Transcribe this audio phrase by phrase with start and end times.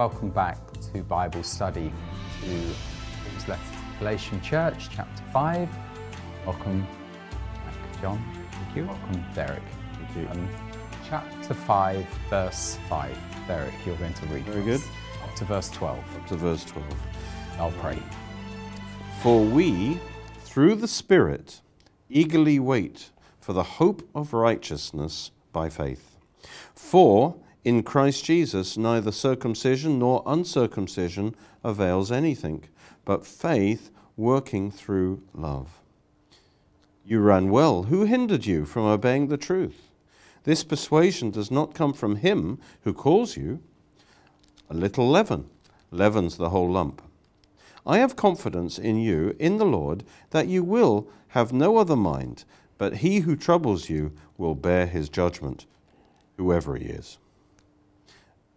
[0.00, 0.56] Welcome back
[0.94, 1.92] to Bible study
[2.40, 5.68] to Paul's letter to Galatian Church, chapter 5.
[6.46, 6.86] Welcome
[7.66, 8.48] back, John.
[8.50, 8.86] Thank you.
[8.86, 9.62] Welcome, Derek.
[9.92, 10.28] Thank you.
[10.30, 10.48] Um,
[11.06, 13.14] chapter 5, verse 5.
[13.46, 14.46] Derek, you're going to read.
[14.46, 14.82] Very for good.
[15.22, 15.98] Up to verse 12.
[16.16, 16.86] Up to verse 12.
[17.58, 17.98] I'll pray.
[19.20, 20.00] For we,
[20.38, 21.60] through the Spirit,
[22.08, 26.16] eagerly wait for the hope of righteousness by faith.
[26.74, 32.64] For in Christ Jesus neither circumcision nor uncircumcision avails anything,
[33.04, 35.80] but faith working through love.
[37.04, 37.84] You ran well.
[37.84, 39.90] Who hindered you from obeying the truth?
[40.44, 43.60] This persuasion does not come from him who calls you.
[44.70, 45.50] A little leaven
[45.90, 47.02] leavens the whole lump.
[47.86, 52.44] I have confidence in you, in the Lord, that you will have no other mind,
[52.78, 55.66] but he who troubles you will bear his judgment,
[56.36, 57.18] whoever he is.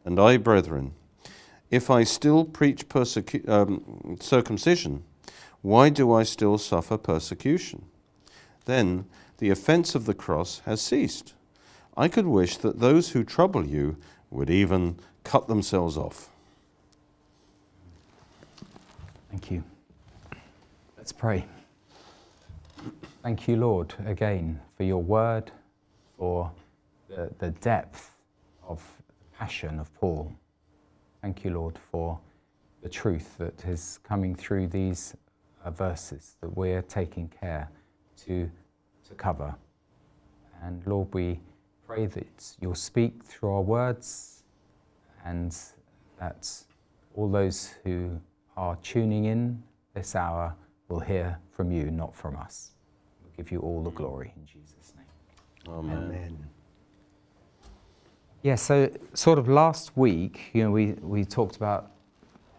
[0.05, 0.93] And I, brethren,
[1.71, 5.03] if I still preach persecu- um, circumcision,
[5.61, 7.85] why do I still suffer persecution?
[8.65, 9.05] Then
[9.37, 11.33] the offense of the cross has ceased.
[11.95, 13.97] I could wish that those who trouble you
[14.29, 16.29] would even cut themselves off.
[19.29, 19.63] Thank you.
[20.97, 21.45] Let's pray.
[23.23, 25.51] Thank you, Lord, again for your word,
[26.17, 26.51] for
[27.07, 28.11] the, the depth
[28.67, 28.83] of
[29.43, 30.31] passion of Paul.
[31.21, 32.17] Thank you, Lord, for
[32.81, 35.15] the truth that is coming through these
[35.65, 37.69] uh, verses that we're taking care
[38.25, 38.49] to,
[39.05, 39.53] to cover.
[40.61, 41.41] And Lord, we
[41.85, 44.43] pray that you'll speak through our words
[45.25, 45.53] and
[46.21, 46.49] that
[47.13, 48.21] all those who
[48.55, 49.61] are tuning in
[49.93, 50.55] this hour
[50.87, 52.71] will hear from you, not from us.
[53.21, 55.75] We'll give you all the glory in Jesus' name.
[55.75, 56.47] Amen.
[58.43, 61.91] Yeah, so sort of last week, you know, we, we talked about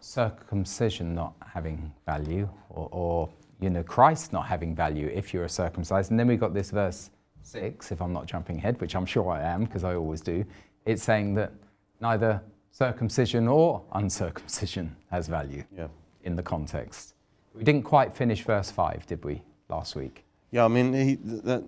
[0.00, 3.28] circumcision not having value or, or,
[3.60, 6.10] you know, Christ not having value if you're circumcised.
[6.10, 7.10] And then we got this verse
[7.42, 10.42] six, if I'm not jumping ahead, which I'm sure I am because I always do.
[10.86, 11.52] It's saying that
[12.00, 12.40] neither
[12.70, 15.88] circumcision or uncircumcision has value Yeah.
[16.22, 17.14] in the context.
[17.54, 20.24] We didn't quite finish verse five, did we, last week?
[20.50, 21.62] Yeah, I mean, he, that,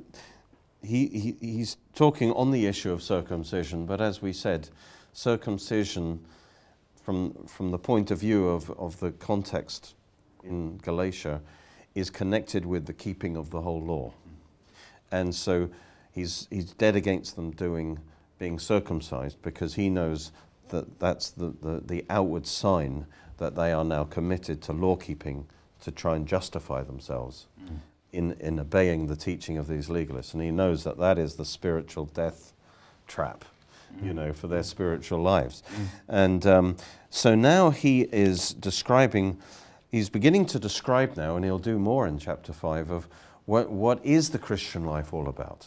[0.86, 4.68] he, he, he's talking on the issue of circumcision, but as we said,
[5.12, 6.24] circumcision,
[7.02, 9.94] from, from the point of view of, of the context
[10.44, 11.40] in Galatia,
[11.94, 14.12] is connected with the keeping of the whole law.
[15.10, 15.70] And so
[16.12, 17.98] he's, he's dead against them doing,
[18.38, 20.30] being circumcised because he knows
[20.68, 23.06] that that's the, the, the outward sign
[23.38, 25.46] that they are now committed to law keeping
[25.80, 27.78] to try and justify themselves mm.
[28.16, 30.32] In, in obeying the teaching of these legalists.
[30.32, 32.52] And he knows that that is the spiritual death
[33.06, 33.44] trap,
[34.02, 35.62] you know, for their spiritual lives.
[36.08, 36.76] And um,
[37.10, 39.38] so now he is describing,
[39.90, 43.08] he's beginning to describe now, and he'll do more in chapter 5, of
[43.44, 45.66] what, what is the Christian life all about?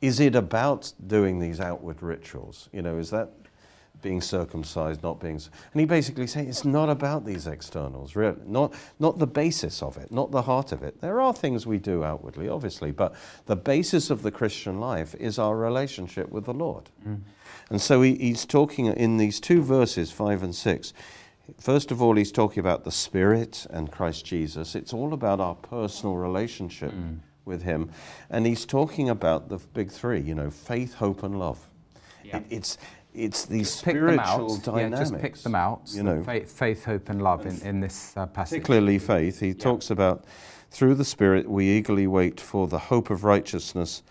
[0.00, 2.68] Is it about doing these outward rituals?
[2.72, 3.30] You know, is that
[4.02, 5.40] being circumcised, not being.
[5.72, 8.40] And he basically says it's not about these externals, really.
[8.44, 11.00] Not, not the basis of it, not the heart of it.
[11.00, 13.14] There are things we do outwardly, obviously, but
[13.46, 16.90] the basis of the Christian life is our relationship with the Lord.
[17.06, 17.20] Mm.
[17.68, 20.92] And so he, he's talking in these two verses, 5 and 6.
[21.58, 24.74] First of all, he's talking about the Spirit and Christ Jesus.
[24.74, 27.18] It's all about our personal relationship mm.
[27.44, 27.90] with Him.
[28.28, 31.68] And he's talking about the big three, you know, faith, hope, and love.
[32.24, 32.38] Yeah.
[32.38, 32.78] It, it's,
[33.14, 34.62] it's these Pick them spiritual out.
[34.64, 34.98] dynamics.
[34.98, 35.82] Yeah, just pick them out.
[35.92, 38.62] You know, faith, faith hope, and love in, in this uh, passage.
[38.62, 39.40] particularly faith.
[39.40, 40.24] He talks about
[40.70, 44.02] through the Spirit we eagerly wait for the hope of righteousness,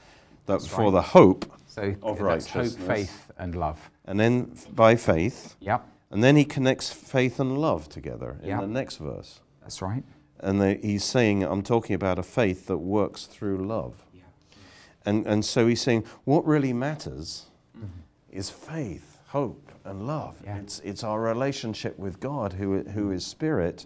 [0.45, 0.91] that That's for right.
[0.91, 3.89] the hope, So of that's hope, faith, and love.
[4.05, 8.61] and then by faith, Yep, and then he connects faith and love together in Yeah.
[8.61, 9.39] the next verse.
[9.61, 10.03] that's right.
[10.41, 14.05] And the, he's saying, I'm talking about a faith that works through love.
[14.13, 14.21] Yeah.
[15.05, 17.45] And, and so he's saying, what really matters
[18.31, 20.35] is faith, hope, and love.
[20.43, 20.57] Yeah.
[20.57, 23.85] It's, it's our relationship with God, who, who is spirit.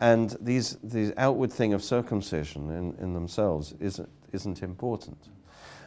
[0.00, 5.18] And these, these outward thing of circumcision in, in themselves isn't, isn't important.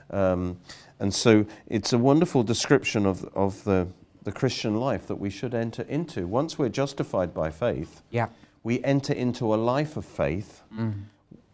[0.09, 0.59] Um,
[0.99, 3.87] and so it's a wonderful description of, of the,
[4.23, 6.25] the Christian life that we should enter into.
[6.27, 8.27] Once we're justified by faith, Yeah.
[8.63, 10.61] we enter into a life of faith,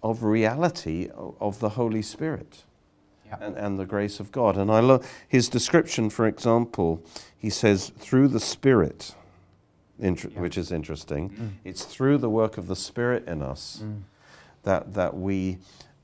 [0.03, 2.63] of reality of the Holy Spirit
[3.27, 3.37] Yeah.
[3.41, 4.57] and, and the grace of God.
[4.57, 7.01] And I love his description, for example,
[7.37, 9.15] he says, through the Spirit,
[9.99, 10.41] inter- Yeah.
[10.41, 11.57] which is interesting.
[11.63, 13.83] It's through the work of the Spirit in us
[14.63, 15.57] that, that we,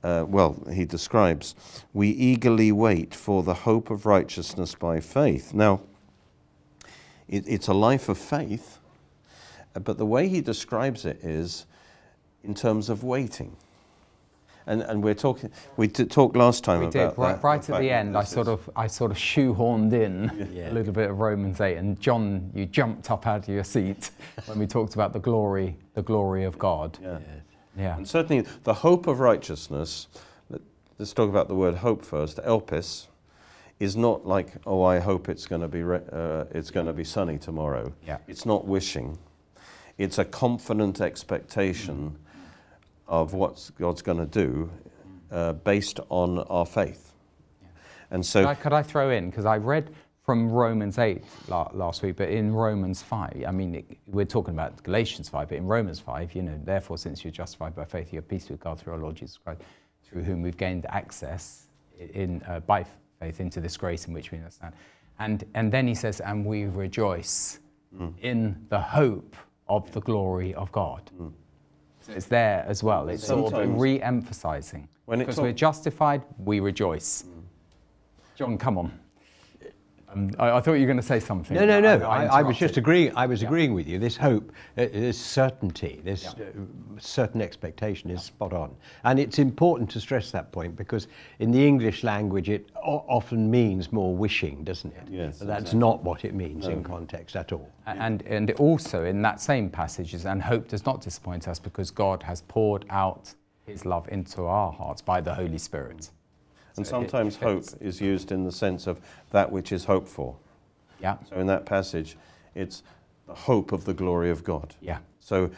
[0.04, 1.56] uh, well, he describes,
[1.94, 5.54] we eagerly wait for the hope of righteousness by faith.
[5.54, 5.82] Now,
[7.28, 8.80] it, it's a life of faith,
[9.74, 11.66] but the way he describes it is
[12.44, 13.56] in terms of waiting.
[14.70, 17.70] And, and we're talking, we did talk last time We about did right, that, right
[17.72, 18.16] at the end.
[18.16, 20.70] I sort of I sort of shoehorned in Yeah.
[20.70, 24.12] a little bit of Romans eight, and John, you jumped up out of your seat
[24.46, 27.00] when we talked about the glory, the glory of God.
[27.02, 27.18] Yeah.
[27.76, 30.08] Yeah, And certainly the hope of righteousness,
[30.52, 30.62] let-
[31.00, 33.08] let's talk about the word hope first, elpis,
[33.80, 36.94] is not like, oh, I hope it's going to be, re- uh, it's going to
[36.94, 37.92] be sunny tomorrow.
[38.06, 38.18] Yeah.
[38.28, 39.18] It's not wishing.
[39.98, 42.18] It's a confident expectation
[43.10, 44.72] of what God's going to do
[45.32, 47.12] uh, based on our faith.
[48.12, 51.70] And so, Could I, could I throw in because I read from Romans eight la-
[51.74, 55.58] last week, but in Romans five, I mean, it, we're talking about Galatians five, but
[55.58, 58.60] in Romans five, you know, therefore, since you're justified by faith, you have peace with
[58.60, 59.62] God through our Lord Jesus Christ,
[60.04, 61.68] through whom we've gained access
[62.14, 62.86] in uh, by
[63.20, 64.74] faith into this grace in which we understand.
[65.18, 67.60] And and then he says, and we rejoice
[68.22, 69.36] in the hope
[69.68, 71.10] of the glory of God.
[71.18, 71.34] So
[72.08, 73.10] it's there as well.
[73.10, 74.88] It's sort of re-emphasizing.
[75.08, 77.26] Because we're justified, we rejoice.
[78.36, 79.00] John, come on.
[80.14, 81.56] Um, I, I thought you were going to say something.
[81.56, 82.08] No, no, no.
[82.08, 83.16] I, I, I was just agreeing.
[83.16, 83.48] I was Yeah.
[83.48, 84.00] agreeing with you.
[84.00, 86.46] This hope, uh, this certainty, this Yeah.
[86.46, 91.08] uh, certain expectation is spot on, and it's important to stress that point because
[91.40, 95.04] in the English language it o- often means more wishing, doesn't it?
[95.10, 95.80] Yes, But that's exactly.
[95.80, 97.70] not what it means in context at all.
[97.86, 101.92] And, and also in that same passage is, and hope does not disappoint us because
[101.92, 103.34] God has poured out
[103.66, 106.10] his love into our hearts by the Holy Spirit.
[106.80, 109.00] And So it- it sometimes hope is used in the sense of
[109.32, 110.36] that which is hoped for.
[111.02, 112.18] Yeah, So in that passage,
[112.56, 112.84] it's
[113.28, 114.76] the hope of the glory of God.
[114.82, 115.50] yeah, So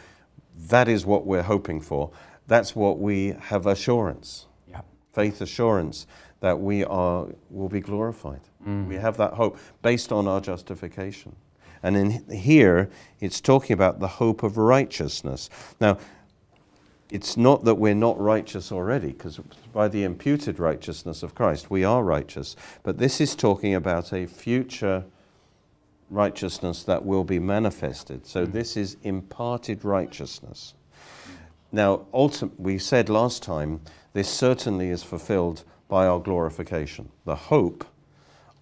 [0.68, 2.10] that is what we're hoping for.
[2.46, 4.82] That's what we have assurance, yeah.
[5.12, 6.06] faith assurance
[6.40, 8.40] that we are will be glorified.
[8.66, 8.88] Mm.
[8.88, 11.36] We have that hope based on our justification.
[11.84, 12.90] And in here
[13.20, 15.48] it's talking about the hope of righteousness.
[15.80, 15.98] Now
[17.12, 19.38] it's not that we're not righteous already, because
[19.70, 22.56] by the imputed righteousness of Christ, we are righteous.
[22.82, 25.04] But this is talking about a future
[26.08, 28.26] righteousness that will be manifested.
[28.26, 28.52] So mm.
[28.52, 30.72] this is imparted righteousness.
[31.70, 32.06] Now,
[32.56, 33.82] we said last time,
[34.14, 37.84] this certainly is fulfilled by our glorification, the hope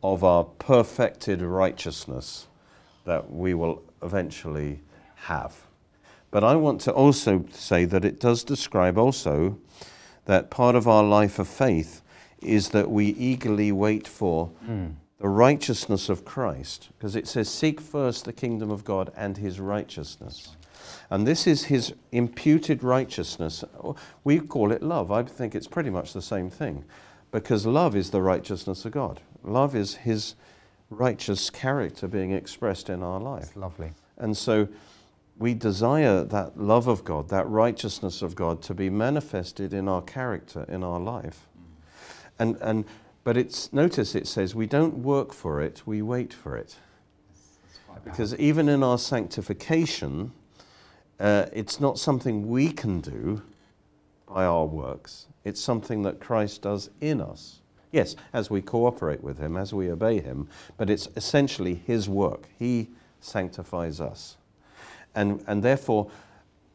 [0.02, 2.48] of our perfected righteousness
[3.04, 4.80] that we will eventually
[5.14, 5.69] have.
[6.30, 9.58] But I want to also say that it does describe also
[10.26, 12.02] that part of our life of faith
[12.40, 14.88] is that we eagerly wait for hmm.
[15.18, 19.60] the righteousness of Christ, because it says, Seek first the kingdom of God and his
[19.60, 20.56] righteousness.
[21.10, 23.64] And this is his imputed righteousness.
[24.22, 25.10] We call it love.
[25.10, 26.84] I think it's pretty much the same thing,
[27.32, 29.20] because love is the righteousness of God.
[29.42, 30.36] Love is his
[30.90, 33.44] righteous character being expressed in our life.
[33.44, 33.92] It's lovely.
[34.16, 34.68] And so
[35.40, 40.02] we desire that love of God, that righteousness of God to be manifested in our
[40.02, 41.48] character, in our life.
[42.38, 42.84] And, and,
[43.24, 46.76] but it's, notice it says we don't work for it, we wait for it.
[48.04, 50.32] Because even in our sanctification,
[51.18, 53.40] uh, it's not something we can do
[54.28, 57.60] by our works, it's something that Christ does in us.
[57.92, 62.46] Yes, as we cooperate with Him, as we obey Him, but it's essentially His work.
[62.58, 64.36] He sanctifies us.
[65.14, 66.10] And, and therefore,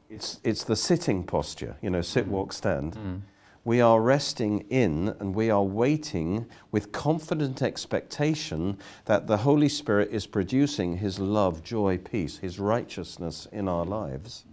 [0.09, 2.29] it's, it's the sitting posture, you know, sit, mm.
[2.29, 2.93] walk, stand.
[2.93, 3.21] Mm.
[3.63, 10.09] We are resting in and we are waiting with confident expectation that the Holy Spirit
[10.11, 14.45] is producing His love, joy, peace, His righteousness in our lives.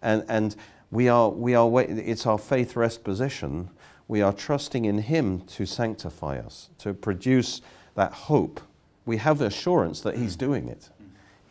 [0.00, 0.54] And, and
[0.92, 3.70] we are, we are wait, it's our faith rest position.
[4.06, 7.62] We are trusting in Him to sanctify us, to produce
[7.96, 8.60] that hope.
[9.04, 10.40] We have assurance that He's mm.
[10.40, 10.90] doing it.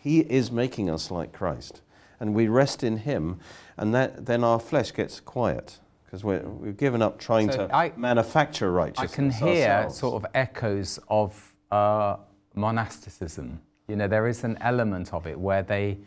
[0.06, 1.82] He is making us like Christ.
[2.20, 3.40] And we rest in Him,
[3.76, 7.92] and that, then our flesh gets quiet because we've given up trying So to I-
[7.98, 9.12] manufacture righteousness.
[9.12, 9.98] I can hear ourselves.
[9.98, 12.18] sort of echoes of uh,
[12.54, 13.60] monasticism.
[13.88, 15.98] You know, there is an element of it where they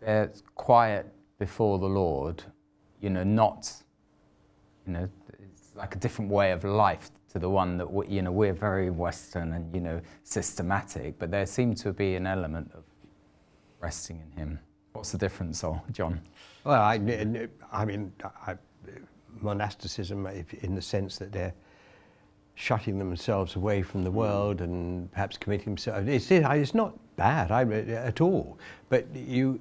[0.00, 1.06] they're quiet
[1.38, 2.42] before the Lord.
[3.00, 3.72] You know, not
[4.86, 5.08] you know,
[5.52, 8.52] it's like a different way of life to the one that we, you know we're
[8.52, 11.18] very Western and you know systematic.
[11.20, 12.82] But there seemed to be an element of
[13.82, 14.58] resting in Him.
[14.92, 16.20] What's the difference, oh, John?
[16.64, 16.94] Well, I,
[17.72, 18.12] I mean,
[18.46, 18.56] I,
[19.40, 21.54] monasticism, in the sense that they're
[22.54, 26.06] shutting themselves away from the world and perhaps committing themselves.
[26.06, 28.58] It's, it's not bad I, at all.
[28.88, 29.58] But you,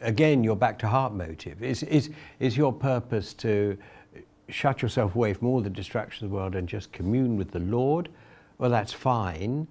[0.00, 1.62] again, you're back to heart motive.
[1.62, 3.76] Is, is, is your purpose to
[4.48, 7.60] shut yourself away from all the distractions of the world and just commune with the
[7.60, 8.08] Lord?
[8.56, 9.68] Well, that's fine.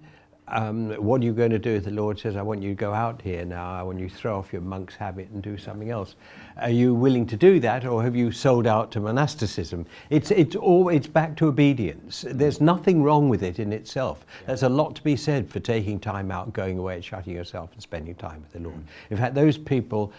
[0.50, 2.74] Um, what are you going to do if the Lord says, I want you to
[2.74, 5.56] go out here now, I want you to throw off your monk's habit and do
[5.56, 6.16] something else?
[6.58, 9.86] Are you willing to do that, or have you sold out to monasticism?
[10.10, 12.24] It's, it's, all, it's back to obedience.
[12.28, 14.26] There's nothing wrong with it in itself.
[14.46, 17.72] There's a lot to be said for taking time out, going away, and shutting yourself,
[17.72, 18.82] and spending time with the Lord.
[19.10, 20.12] In fact, those people,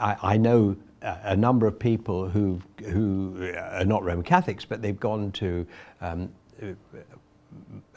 [0.00, 5.00] I, I know a number of people who who are not Roman Catholics, but they've
[5.00, 5.66] gone to
[6.00, 6.30] um,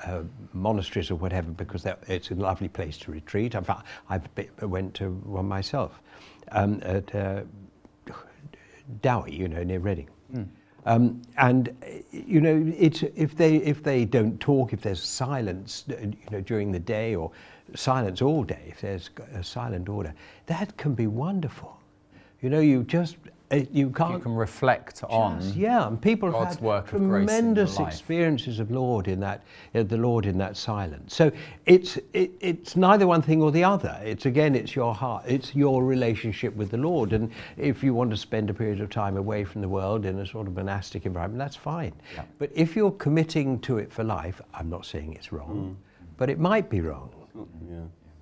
[0.06, 0.22] uh,
[0.54, 3.56] monasteries or whatever because it's a lovely place to retreat.
[3.56, 3.70] I've,
[4.10, 4.20] I
[4.62, 6.00] went to one myself
[6.52, 7.42] um, at uh,
[9.02, 10.10] Douai, you know, near Reading.
[10.34, 10.48] Mm.
[10.88, 11.76] Um, and
[12.12, 16.72] you know, it's, if they if they don't talk, if there's silence, you know, during
[16.72, 17.32] the day or
[17.74, 20.14] silence all day, if there's a silent order,
[20.46, 21.80] that can be wonderful.
[22.42, 23.18] You know, you just
[23.72, 24.14] you can't.
[24.14, 25.42] You can reflect just, on.
[25.56, 29.44] Yeah, and people God's have had tremendous experiences of Lord in that,
[29.74, 31.16] uh, the Lord in that silence.
[31.16, 31.32] So
[31.66, 34.00] it's it, it's neither one thing or the other.
[34.04, 37.14] It's again, it's your heart, it's your relationship with the Lord.
[37.14, 40.20] And if you want to spend a period of time away from the world in
[40.20, 41.94] a sort of monastic environment, that's fine.
[42.16, 42.24] Yeah.
[42.40, 46.06] But if you're committing to it for life, I'm not saying it's wrong, mm.
[46.18, 47.12] but it might be wrong.
[47.70, 47.78] Yeah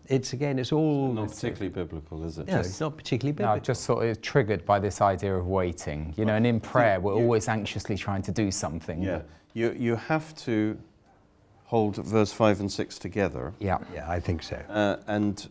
[0.07, 2.47] it's again, it's all not particularly biblical, is it?
[2.47, 3.55] No, just, it's not particularly biblical.
[3.55, 6.13] No, just sort of triggered by this idea of waiting.
[6.17, 9.01] You know, and in prayer, we're always anxiously trying to do something.
[9.01, 9.21] Yeah,
[9.53, 10.77] you you have to
[11.65, 13.53] hold verse five and six together.
[13.59, 14.57] Yeah, yeah, I think so.
[14.69, 15.47] Uh, and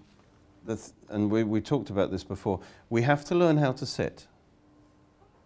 [0.66, 0.78] th-
[1.08, 2.60] and we we talked about this before.
[2.90, 4.26] We have to learn how to sit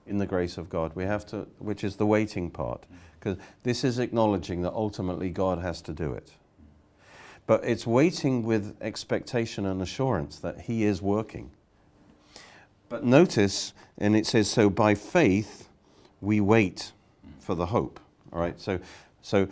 [0.07, 0.93] in the grace of God.
[0.95, 2.87] We have to, which is the waiting part,
[3.19, 6.33] because this is acknowledging that ultimately God has to do it.
[7.47, 11.51] But it's waiting with expectation and assurance that He is working.
[12.89, 15.69] But notice, and it says, so by faith
[16.21, 16.93] we wait
[17.41, 18.01] for the hope.
[18.33, 18.81] All right, so,
[19.23, 19.49] so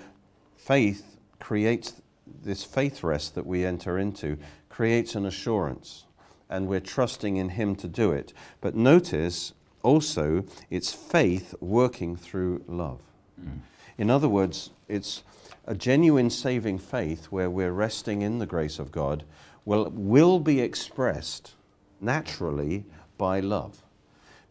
[0.57, 2.01] faith creates
[2.43, 6.05] this faith rest that we enter into, creates an assurance,
[6.49, 8.33] and we're trusting in Him to do it.
[8.61, 13.01] But notice also, it's faith working through love.
[13.41, 13.61] Mm.
[13.99, 15.23] In other words, it's
[15.66, 19.25] a genuine saving faith where we're resting in the grace of God
[19.64, 21.54] will, will be expressed
[22.00, 22.85] naturally
[23.16, 23.83] by love.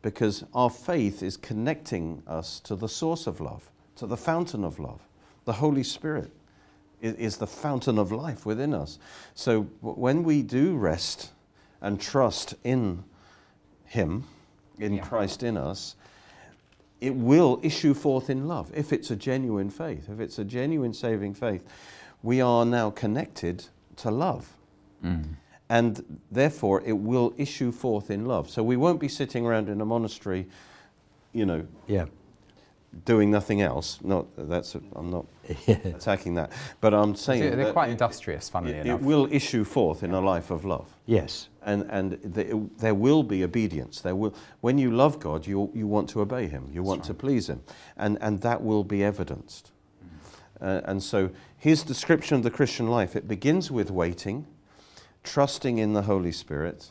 [0.02, 4.80] Because our faith is connecting us to the source of love, to the fountain of
[4.80, 5.02] love.
[5.46, 6.32] The Holy Spirit
[7.02, 9.00] is, is the fountain of life within us.
[9.34, 11.32] So when we do rest
[11.80, 13.04] and trust in
[13.86, 14.26] Him,
[14.80, 15.04] in yeah.
[15.04, 15.96] Christ in us,
[17.04, 20.94] it will issue forth in love if it's a genuine faith, if it's a genuine
[20.94, 21.66] saving faith.
[22.24, 23.66] We are now connected
[23.98, 24.56] to love.
[25.04, 25.36] Mm.
[25.70, 28.50] And therefore, it will issue forth in love.
[28.50, 30.48] So we won't be sitting around in a monastery,
[31.34, 32.06] you know, yeah
[33.06, 34.00] doing nothing else.
[34.04, 35.26] Not that's I'm not
[35.68, 38.50] attacking that, but I'm saying they're quite industrious.
[38.50, 40.88] Funnily it, enough, it will issue forth in a life of love.
[41.06, 44.02] Yes, and and the, there will be obedience.
[44.02, 46.70] There will when you love God, you you want to obey Him.
[46.72, 47.08] You want right.
[47.08, 47.62] to please Him,
[47.98, 49.72] and and that will be evidenced.
[50.04, 50.66] Mm-hmm.
[50.66, 54.46] Uh, and so his description of the Christian life it begins with waiting,
[55.24, 56.90] trusting in the Holy Spirit,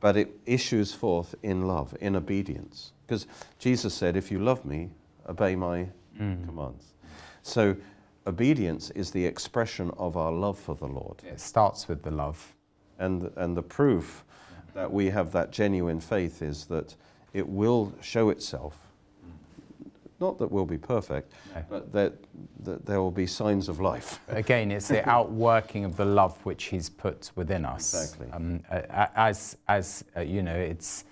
[0.00, 2.92] but it issues forth in love, in obedience.
[3.06, 3.26] Because
[3.58, 4.90] Jesus said, If you love me,
[5.28, 6.44] obey my mm.
[6.46, 6.94] commands.
[7.42, 7.76] So
[8.26, 11.22] obedience is the expression of our love for the Lord.
[11.24, 12.55] It starts with the love.
[12.98, 14.24] And, and the proof
[14.74, 16.94] that we have that genuine faith is that
[17.32, 18.78] it will show itself.
[20.18, 21.64] Not that we'll be perfect, no.
[21.68, 22.14] but that,
[22.60, 24.18] that there will be signs of life.
[24.28, 27.92] Again, it's the outworking of the love which He's put within us.
[27.92, 28.32] Exactly.
[28.32, 31.04] Um, as, as uh, you know, it's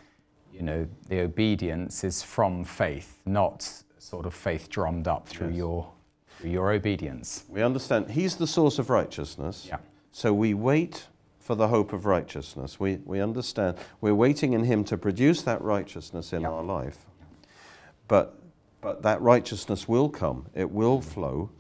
[0.55, 5.57] you know, the obedience is from faith, not sort of faith drummed up through yes.
[5.57, 5.91] your
[6.39, 7.45] through your obedience.
[7.49, 9.67] We understand He's the source of righteousness.
[9.69, 9.79] Yeah.
[10.13, 11.09] So we wait
[11.45, 12.81] for the hope of righteousness.
[12.81, 16.49] We, we understand we're waiting in Him to produce that righteousness in yeah.
[16.49, 17.05] our life.
[18.09, 18.39] But,
[18.81, 21.51] but that righteousness will come, it will flow,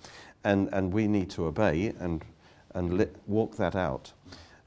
[0.43, 2.25] and, and we need to obey and,
[2.75, 4.13] and li- walk that out.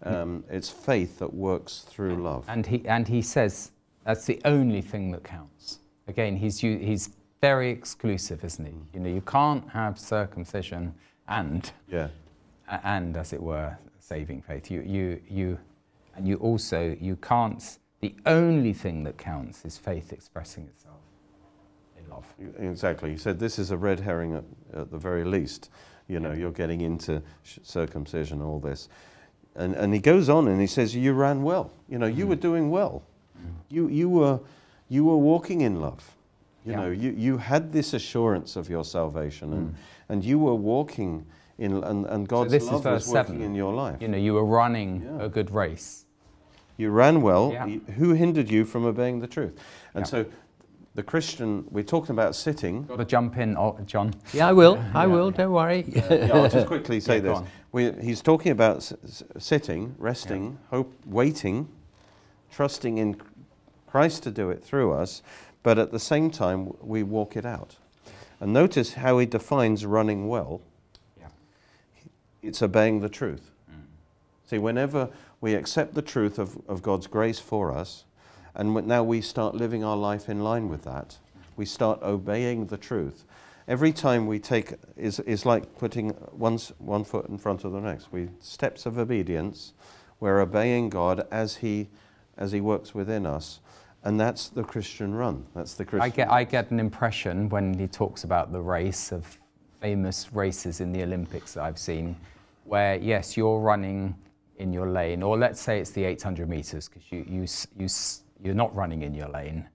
[0.03, 2.45] Um, it's faith that works through love.
[2.47, 3.71] And he, and he says,
[4.05, 5.79] that's the only thing that counts.
[6.07, 7.09] Again, he's, he's
[7.41, 8.73] very exclusive, isn't he?
[8.93, 10.93] You know, you can't have circumcision
[11.27, 12.09] and, yeah.
[12.83, 13.75] and as it were,
[14.07, 14.71] saving faith.
[14.71, 15.59] You, you, you,
[16.15, 17.61] and you also, you can't,
[17.99, 21.01] the only thing that counts is faith expressing itself
[21.97, 22.25] in love.
[22.57, 23.11] Exactly.
[23.11, 25.69] He said this is a red herring at, at the very least.
[26.07, 28.87] You know, you're getting into circumcision, all this.
[29.55, 31.71] And, and he goes on and he says, You ran well.
[31.89, 32.29] You know, you mm.
[32.29, 33.03] were doing well.
[33.69, 34.39] You, you, were,
[34.87, 36.15] you were walking in love.
[36.65, 36.79] You yeah.
[36.79, 39.75] know, you, you had this assurance of your salvation and, mm.
[40.09, 41.25] and you were walking
[41.57, 43.41] in, and, and God's this is love verse was working 7.
[43.45, 44.01] in your life.
[44.01, 45.25] You know, you were running Yeah.
[45.25, 46.05] a good race.
[46.77, 47.51] You ran well.
[47.51, 47.65] Yeah.
[47.97, 49.53] Who hindered you from obeying the truth?
[49.95, 50.09] And Yeah.
[50.09, 50.25] so,
[50.93, 52.83] the Christian, we're talking about sitting.
[52.83, 54.13] Got to jump in, oh, John.
[54.33, 54.77] Yeah, I will.
[54.93, 55.13] I Yeah.
[55.13, 55.31] will.
[55.31, 55.85] Don't worry.
[55.87, 57.39] yeah, I'll just quickly say Yeah, this.
[57.71, 61.67] We, he's talking about s- s- sitting, resting, hope, waiting,
[62.51, 63.17] trusting in
[63.87, 65.21] Christ to do it through us,
[65.63, 67.77] but at the same time, we walk it out.
[68.39, 70.65] And notice how he defines running well Yeah.
[72.47, 73.51] It's obeying the truth.
[73.69, 73.81] Mm.
[74.45, 75.09] See, whenever
[75.41, 78.05] we accept the truth of, of God's grace for us,
[78.55, 81.17] and now we start living our life in line with that,
[81.55, 83.23] we start obeying the truth.
[83.67, 87.81] Every time we take is, is like putting one, one foot in front of the
[87.81, 88.11] next.
[88.11, 89.73] We steps of obedience.
[90.19, 91.89] We're obeying God as He
[92.37, 93.59] as He works within us,
[94.03, 95.45] and that's the Christian run.
[95.55, 96.11] That's the Christian.
[96.11, 99.39] I get, I get an impression when he talks about the race of
[99.81, 102.15] famous races in the Olympics that I've seen,
[102.67, 104.15] where yes, you're running
[104.57, 107.45] in your lane, or let's say it's the 800 meters, because you, you,
[107.77, 107.87] you,
[108.43, 109.67] you're not running in your lane.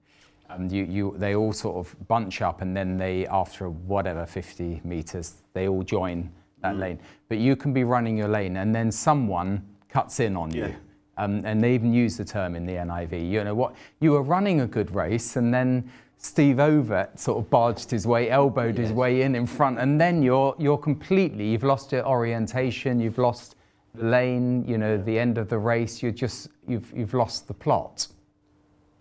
[0.49, 4.81] Um, you, you, they all sort of bunch up, and then they, after whatever 50
[4.83, 6.29] meters, they all join
[6.61, 6.99] that lane.
[7.29, 10.67] But you can be running your lane, and then someone cuts in on Yeah.
[10.67, 10.75] you.
[11.15, 13.29] Um, and they even use the term in the NIV.
[13.29, 13.75] You know what?
[13.99, 15.89] You were running a good race, and then
[16.23, 20.23] Steve Ovett sort of barged his way, elbowed his way in in front, and then
[20.23, 23.55] you're you're completely you've lost your orientation, you've lost
[23.93, 24.65] the lane.
[24.65, 26.01] You know the end of the race.
[26.01, 28.07] You're just you've you've lost the plot.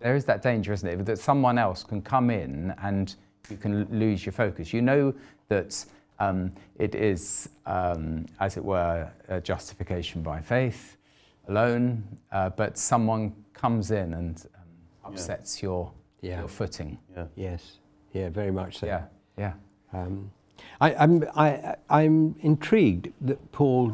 [0.01, 1.05] There is that danger, isn't it?
[1.07, 3.14] That someone else can come in and
[3.49, 4.73] you can lose your focus.
[4.73, 5.14] You know
[5.49, 5.85] that
[6.18, 10.97] um, it is, um, as it were, a justification by faith
[11.49, 15.90] alone, uh, but someone comes in and um, upsets your,
[16.23, 16.39] Yeah.
[16.39, 16.99] your footing.
[17.15, 17.27] Yeah.
[17.37, 17.79] yes.
[18.13, 18.87] Yeah, very much so.
[18.87, 19.05] Yeah,
[19.37, 19.53] yeah.
[19.93, 20.31] Um,
[20.81, 23.93] I, I'm, I, I'm intrigued that Paul,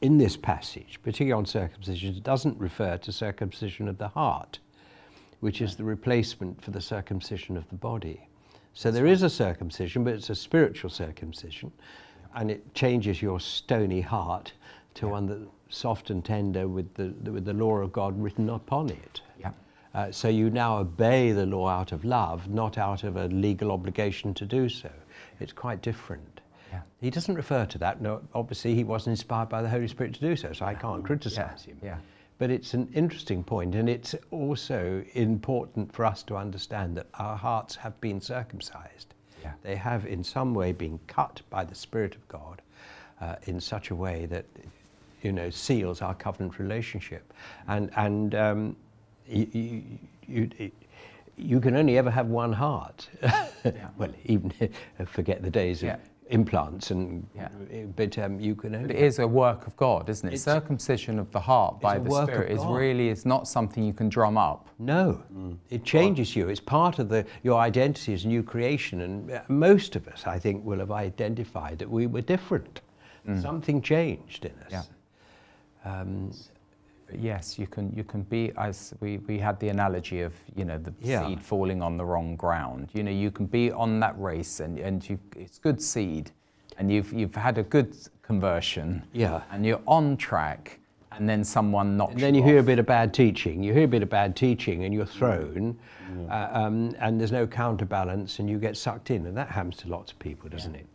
[0.00, 4.58] in this passage, particularly on circumcision, doesn't refer to circumcision of the heart,
[5.40, 8.28] which is the replacement for the circumcision of the body.
[8.74, 11.72] So there is a circumcision, but it's a spiritual circumcision,
[12.34, 14.52] and it changes your stony heart
[14.94, 18.90] to one that's soft and tender with the, with the law of God written upon
[18.90, 19.20] it.
[19.38, 19.52] Yeah.
[19.94, 23.72] Uh, so you now obey the law out of love, not out of a legal
[23.72, 24.90] obligation to do so.
[25.40, 26.40] It's quite different.
[26.70, 26.82] Yeah.
[27.00, 28.00] He doesn't refer to that.
[28.00, 31.04] No, obviously he wasn't inspired by the Holy Spirit to do so, so I can't
[31.04, 31.78] criticize him.
[31.82, 31.98] yeah.
[32.38, 37.36] But it's an interesting point, and it's also important for us to understand that our
[37.36, 39.14] hearts have been circumcised.
[39.42, 39.52] Yeah.
[39.62, 42.62] They have, in some way, been cut by the Spirit of God
[43.20, 44.46] uh, in such a way that,
[45.22, 47.30] you know, seals our covenant relationship.
[47.68, 48.76] And and um,
[49.30, 49.48] you,
[50.26, 50.70] you, you,
[51.36, 53.08] you can only ever have one heart.
[53.96, 54.52] well, even
[55.06, 55.96] forget the days of
[56.28, 57.48] implants, and Yeah.
[57.96, 58.86] but um, you can only.
[58.88, 60.34] But it is a work of God, isn't it?
[60.34, 64.08] It's- Circumcision of the heart by the Spirit is really is not something you can
[64.08, 64.68] drum up.
[64.78, 65.22] No,
[65.70, 66.48] it changes you.
[66.48, 69.00] It's part of the, your identity as a new creation.
[69.00, 72.80] And uh, most of us, I think, will have identified that we were different.
[73.40, 74.72] Something changed in us.
[74.72, 74.82] Yeah.
[75.84, 76.32] Um,
[77.18, 80.78] yes, you can you can be as we, we had the analogy of you know
[80.78, 81.26] the Yeah.
[81.26, 82.88] seed falling on the wrong ground.
[82.92, 86.30] You know you can be on that race and and you it's good seed,
[86.78, 89.02] and you've you've had a good conversion.
[89.12, 89.42] Yeah.
[89.50, 90.78] And you're on track,
[91.12, 92.12] and then someone knocks.
[92.12, 93.62] and then you hear a bit of bad teaching.
[93.62, 95.76] You hear a bit of bad teaching and you're thrown,
[96.28, 99.26] uh, um, and there's no counterbalance, and you get sucked in.
[99.26, 100.86] And that happens to lots of people, doesn't it?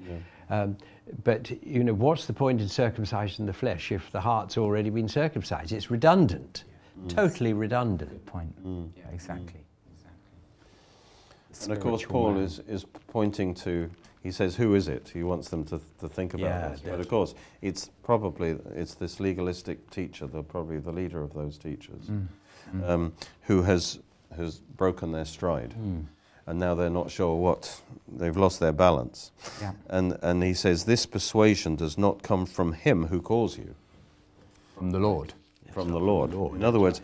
[0.50, 0.78] Um,
[1.24, 5.08] but you know, what's the point in circumcising the flesh if the heart's already been
[5.08, 5.72] circumcised?
[5.72, 6.64] It's redundant,
[7.00, 7.10] mm.
[7.10, 8.12] totally redundant.
[8.12, 8.66] Good point.
[8.66, 8.90] Mm.
[8.98, 9.62] Yeah, exactly.
[9.94, 11.64] exactly.
[11.64, 12.44] And of course, Paul man.
[12.44, 13.90] is, is pointing to,
[14.24, 15.12] he says, who is it?
[15.14, 16.82] He wants them to, to think about Yeah, this.
[16.82, 21.58] But of course, it's probably, it's this legalistic teacher, the, probably the leader of those
[21.58, 22.10] teachers,
[22.76, 22.90] Mm.
[22.90, 23.14] um,
[23.44, 24.00] who has,
[24.36, 25.76] has broken their stride.
[26.48, 29.32] And now they're not sure what, they've lost their balance.
[29.60, 29.72] Yeah.
[29.90, 33.74] And, and he says, this persuasion does not come from him who calls you,
[34.78, 35.34] From the Lord.
[35.74, 36.34] from the Lord.
[36.56, 37.02] In other words,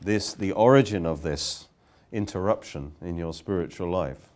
[0.00, 1.66] this, the origin of this
[2.12, 4.28] interruption in your spiritual life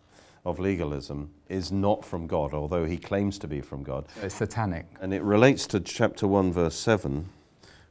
[0.43, 4.05] of legalism is not from God, although he claims to be from God.
[4.21, 4.85] It's satanic.
[4.99, 7.29] And it relates to chapter 1, verse 7,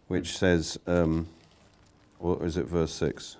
[0.08, 1.28] which says, um,
[2.18, 3.36] or is it verse 6?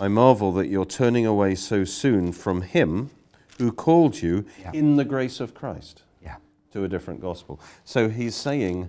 [0.00, 3.10] I marvel that you're turning away so soon from him
[3.58, 4.72] who called you Yeah.
[4.72, 6.36] in the grace of Christ Yeah.
[6.72, 7.60] to a different gospel.
[7.84, 8.88] So he's saying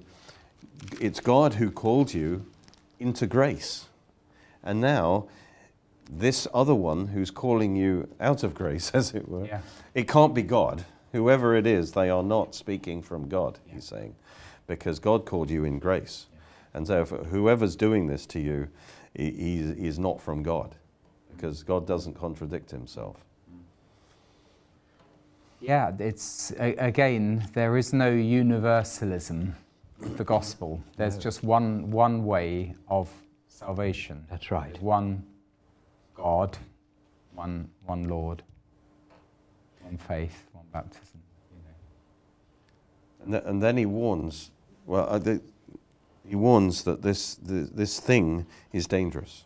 [1.01, 2.45] it's God who called you
[2.99, 3.87] into grace.
[4.63, 5.25] And now,
[6.09, 9.61] this other one who's calling you out of grace, as it were, Yeah.
[9.93, 14.15] it can't be God Whoever it is, they are not speaking from God, he's saying,
[14.65, 16.27] because God called you in grace.
[16.73, 18.69] And so whoever's doing this to you,
[19.13, 20.75] is not from God,
[21.41, 23.17] because God doesn't contradict himself.
[25.59, 29.55] Yeah, it's again, there is no universalism
[29.99, 30.83] with the gospel.
[30.97, 33.09] There's just one one way of
[33.47, 34.25] salvation.
[34.29, 34.73] That's right.
[34.73, 35.23] There's one
[36.15, 36.57] God,
[37.33, 38.43] one one Lord,
[39.81, 41.21] one faith, one baptism.
[41.51, 43.23] You know.
[43.23, 44.51] And, th- and then he warns,
[44.85, 45.41] well, uh, the,
[46.27, 49.45] he warns that this, the, this thing is dangerous.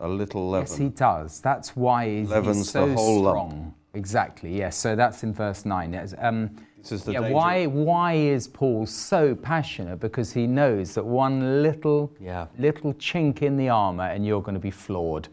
[0.00, 0.66] A little leaven.
[0.68, 1.40] Yes, he does.
[1.40, 3.50] That's why he's, Leavens he's so the whole lump.
[3.50, 3.74] strong.
[3.94, 4.54] Exactly.
[4.56, 4.76] Yes.
[4.76, 5.94] So that's in verse nine.
[6.18, 7.20] Um, This is the yeah.
[7.20, 7.34] danger.
[7.34, 7.66] Why?
[7.66, 9.96] Why is Paul so passionate?
[10.00, 12.46] Because he knows that one little Yeah.
[12.58, 15.28] little chink in the armor, and you're going to be flawed.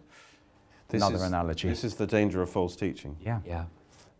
[0.88, 1.68] This Another is- analogy.
[1.70, 3.18] This is the danger of false teaching.
[3.20, 3.40] Yeah.
[3.46, 3.66] Yeah.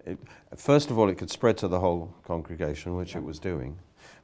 [0.06, 0.18] It,
[0.58, 3.78] first of all, it could spread to the whole congregation, which it was doing.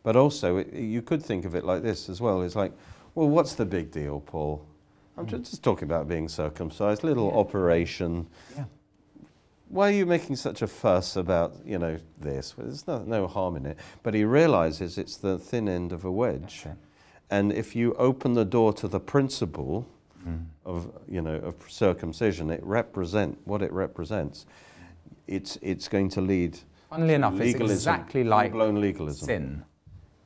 [0.03, 2.41] But also, it, you could think of it like this as well.
[2.41, 2.73] It's like,
[3.15, 4.65] well, what's the big deal, Paul?
[5.19, 7.27] I'm ju- just talking about being circumcised, little.
[7.31, 7.37] Yeah.
[7.39, 8.27] operation.
[8.55, 8.65] Yeah.
[9.67, 12.57] Why are you making such a fuss about, you know, this?
[12.57, 13.77] Well, there's no, no harm in it.
[14.01, 16.63] But he realizes it's the thin end of a wedge.
[16.65, 16.71] It.
[17.29, 19.87] And if you open the door to the principle
[20.27, 20.47] Mm.
[20.65, 24.45] of, you know, of circumcision, it represent what it represents.
[25.27, 29.25] It's, it's going to lead Funnily enough, it's exactly like blown legalism.
[29.25, 29.63] sin.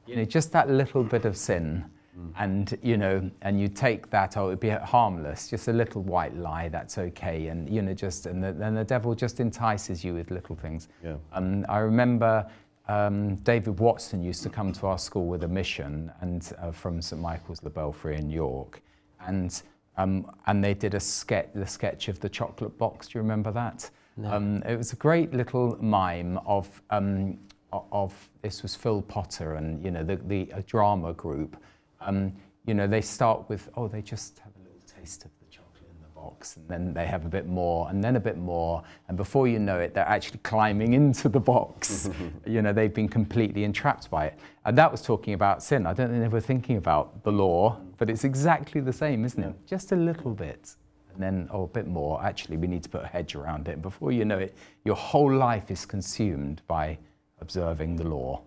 [0.07, 1.85] You know, just that little bit of sin,
[2.17, 2.31] Mm.
[2.37, 6.35] and you know, and you take that, oh, it'd be harmless, just a little white
[6.35, 10.13] lie, that's okay, and you know, just and the, and the devil just entices you
[10.13, 10.89] with little things.
[11.03, 11.15] Yeah.
[11.31, 12.47] Um, I remember
[12.87, 17.01] um, David Watson used to come to our school with a mission, and uh, from
[17.01, 18.81] St Michael's the Belfrey in York,
[19.25, 19.63] and
[19.97, 23.07] um, and they did a sketch, the sketch of the chocolate box.
[23.07, 23.89] Do you remember that?
[24.23, 27.39] Um, it was a great little mime of um,
[27.71, 31.57] of this was Phil Potter and you know the the a drama group.
[32.05, 32.33] Um,
[32.65, 35.89] you know they start with oh they just have a little taste of the chocolate
[35.89, 38.83] in the box and then they have a bit more and then a bit more
[39.07, 42.09] and before you know it they're actually climbing into the box.
[42.45, 44.39] you know they've been completely entrapped by it.
[44.65, 45.85] And that was talking about sin.
[45.85, 49.43] I don't think they were thinking about the law, but it's exactly the same, isn't
[49.43, 49.55] it?
[49.67, 50.75] Just a little bit
[51.13, 53.73] and then oh a bit more actually we need to put a hedge around it
[53.73, 56.97] and before you know it your whole life is consumed by
[57.39, 58.41] observing the law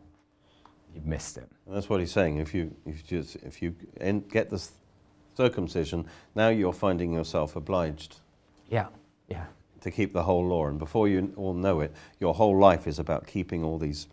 [0.96, 2.38] you've missed it And that's what he's saying.
[2.38, 4.72] If you, if you, just, if you en- get this
[5.36, 8.16] circumcision, now you're finding yourself obliged
[8.70, 8.86] yeah
[9.28, 9.44] yeah
[9.82, 10.66] to keep the whole law.
[10.66, 14.08] And before you all know it, your whole life is about keeping all these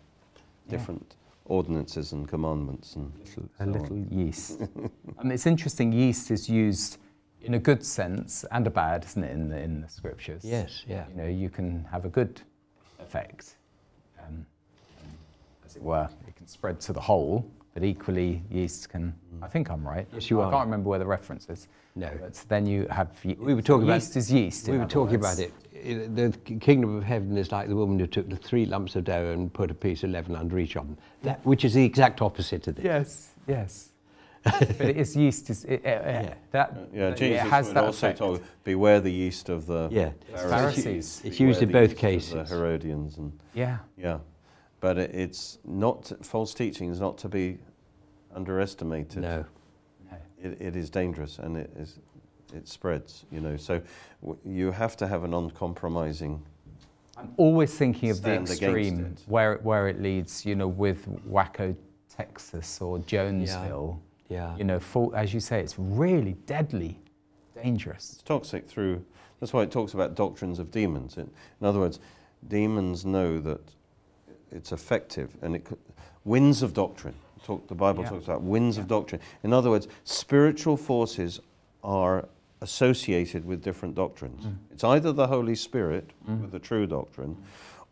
[0.66, 0.70] Yeah.
[0.78, 1.16] different
[1.46, 2.96] ordinances and commandments.
[2.96, 3.72] And a so on.
[3.72, 4.60] little yeast
[5.18, 6.98] and it's interesting yeast is used
[7.42, 10.84] in a good sense and a bad isn't it in the, in the scriptures Yes,
[10.88, 11.04] yeah.
[11.10, 12.40] you know you can have a good
[12.98, 13.56] effect
[14.22, 14.46] um,
[15.66, 19.70] as it were it can spread to the whole but equally yeast can i think
[19.70, 20.50] i'm right Yes, you i are.
[20.52, 22.10] can't remember where the reference is No.
[22.20, 25.20] but then you have ye- We were talking about- yeast is yeast We were talking
[25.20, 25.38] words.
[25.38, 26.16] about it.
[26.16, 26.30] The
[26.60, 29.52] kingdom of heaven is like the woman who took the three lumps of dough and
[29.52, 32.66] put a piece of leaven under each of them, that, which is the exact opposite
[32.68, 32.84] of this.
[32.84, 33.90] yes yes
[34.44, 36.34] but it is yeast is it, uh, Yeah.
[36.52, 38.18] that Yeah, it Jesus has would that also effect.
[38.18, 40.10] told, beware the yeast of the Yeah.
[40.36, 41.22] Pharisees.
[41.24, 42.48] It's beware used in both cases.
[42.50, 44.18] The Herodians and yeah yeah,
[44.84, 47.56] but it's not false teaching is not to be
[48.34, 49.22] underestimated.
[49.22, 49.46] No.
[50.10, 50.18] no.
[50.38, 52.00] it, it is dangerous and it is
[52.52, 53.80] it spreads you know so
[54.20, 56.42] w- you have to have an uncompromising
[57.16, 59.22] I'm always thinking of the Stand extreme it.
[59.26, 61.74] where where it leads, you know, with Waco,
[62.14, 64.02] Texas or Jonesville.
[64.28, 64.54] Yeah.
[64.56, 67.00] You know, full, as you say, it's really deadly,
[67.54, 68.14] dangerous.
[68.14, 69.02] it's toxic through
[69.40, 72.00] that's why it talks about doctrines of demons in, in other words
[72.48, 73.62] demons know that
[74.54, 75.66] it's effective and it
[76.24, 77.14] winds of doctrine.
[77.44, 78.10] Talk, the bible Yeah.
[78.10, 79.20] talks about winds of doctrine.
[79.42, 81.40] In other words spiritual forces
[81.82, 82.28] are
[82.60, 84.44] associated with different doctrines.
[84.46, 84.56] Mm.
[84.72, 87.36] it's either the holy spirit with the true doctrine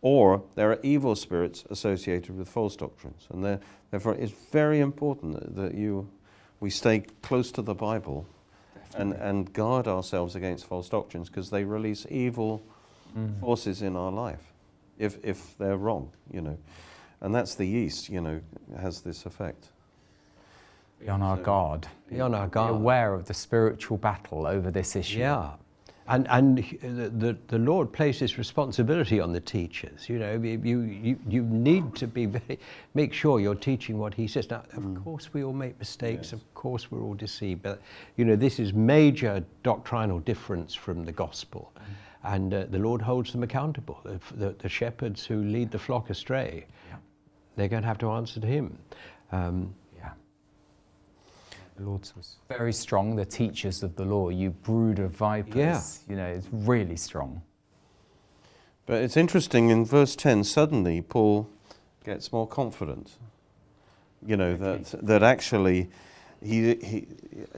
[0.01, 3.27] or there are evil spirits associated with false doctrines.
[3.31, 6.09] And therefore it's very important that, that you
[6.61, 8.25] we stay close to the bible
[8.97, 12.63] and, and guard ourselves against false doctrines because they release evil
[13.15, 13.41] Mm.
[13.41, 14.52] forces in our life
[14.99, 16.59] if, if they're wrong, you know.
[17.21, 18.41] And that's the yeast, you know,
[18.81, 19.69] has this effect.
[21.01, 21.87] Be on our So- guard.
[22.09, 22.75] Be on our Be guard.
[22.75, 25.21] aware of the spiritual battle over this issue.
[25.21, 25.53] Yeah.
[26.09, 30.09] And, and the, the, the Lord places responsibility on the teachers.
[30.09, 32.59] You know, you, you, you need to be very,
[32.95, 34.51] make sure you're teaching what He says.
[34.51, 35.05] Now, of mm.
[35.05, 36.33] course, we all make mistakes.
[36.33, 37.63] Of course, we're all deceived.
[37.63, 37.81] But,
[38.17, 41.73] you know, this is major doctrinal difference from the gospel.
[41.77, 41.83] Mm.
[42.25, 44.01] And uh, the Lord holds them accountable.
[44.05, 46.97] The, the, the, shepherds who lead the flock astray, yeah.
[47.57, 48.79] they're going to have to answer to Him.
[49.33, 50.11] Um, yeah.
[51.77, 53.17] The Lord was very strong.
[53.17, 55.57] The teachers of the law, you brood of vipers.
[55.57, 55.83] Yeah.
[56.09, 57.43] You know, it's really strong.
[58.87, 61.49] But it's interesting in verse 10, suddenly Paul
[62.05, 63.13] gets more confident.
[64.25, 64.83] You know, okay.
[64.83, 65.89] that, that actually
[66.43, 67.07] he, he,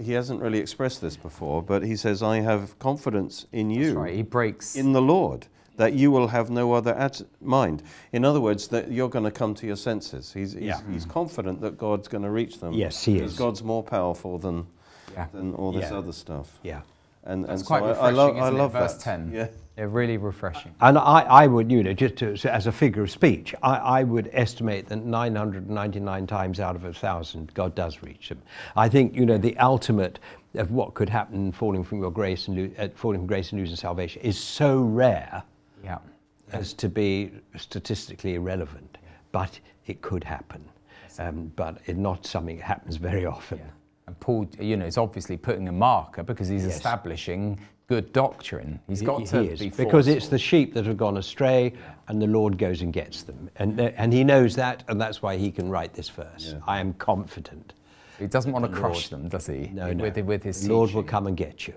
[0.00, 3.94] he hasn't really expressed this before, but he says, I have confidence in you.
[3.94, 4.14] Right.
[4.14, 4.76] He breaks.
[4.76, 7.82] In the Lord, that you will have no other at mind.
[8.12, 10.32] In other words, that you're going to come to your senses.
[10.32, 10.80] He's, he's, yeah.
[10.90, 12.74] he's confident that God's going to reach them.
[12.74, 13.36] Yes, he is.
[13.36, 14.66] God's more powerful than,
[15.12, 15.26] yeah.
[15.32, 15.98] than all this yeah.
[15.98, 16.58] other stuff.
[16.62, 16.82] Yeah.
[17.24, 19.00] And, That's and quite so refreshing, I, I, lo- I love Verse that.
[19.00, 19.32] 10.
[19.32, 19.48] Yeah.
[19.76, 20.72] They're really refreshing.
[20.80, 24.02] And I, I would, you know, just to, as a figure of speech, I, I
[24.04, 28.40] would estimate that 999 times out of a thousand, God does reach them.
[28.76, 30.20] I think, you know, the ultimate
[30.54, 33.60] of what could happen falling from your grace and lo- uh, falling from grace and
[33.60, 35.42] losing salvation is so rare
[35.82, 35.98] yeah.
[36.52, 38.98] as to be statistically irrelevant.
[39.02, 39.08] Yeah.
[39.32, 40.64] But it could happen.
[41.18, 43.60] Um, but it's not something that happens very often.
[44.06, 46.76] And Paul, you know, is obviously putting a marker because he's yes.
[46.76, 48.80] establishing good doctrine.
[48.88, 51.72] He's got he, to he is, be because it's the sheep that have gone astray,
[52.08, 55.22] and the Lord goes and gets them, and uh, and he knows that, and that's
[55.22, 56.52] why he can write this verse.
[56.52, 56.60] Yeah.
[56.66, 57.74] I am confident.
[58.18, 59.70] He doesn't want to crush Lord, them, does he?
[59.72, 60.04] No, no.
[60.04, 61.74] With, with his the Lord will come and get you.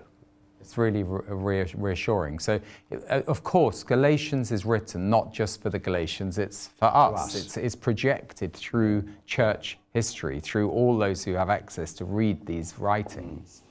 [0.60, 2.38] It's really reassuring.
[2.38, 2.60] So,
[2.92, 7.34] uh, of course, Galatians is written not just for the Galatians, it's for us.
[7.34, 7.34] us.
[7.36, 12.78] It's, it's projected through church history, through all those who have access to read these
[12.78, 13.62] writings.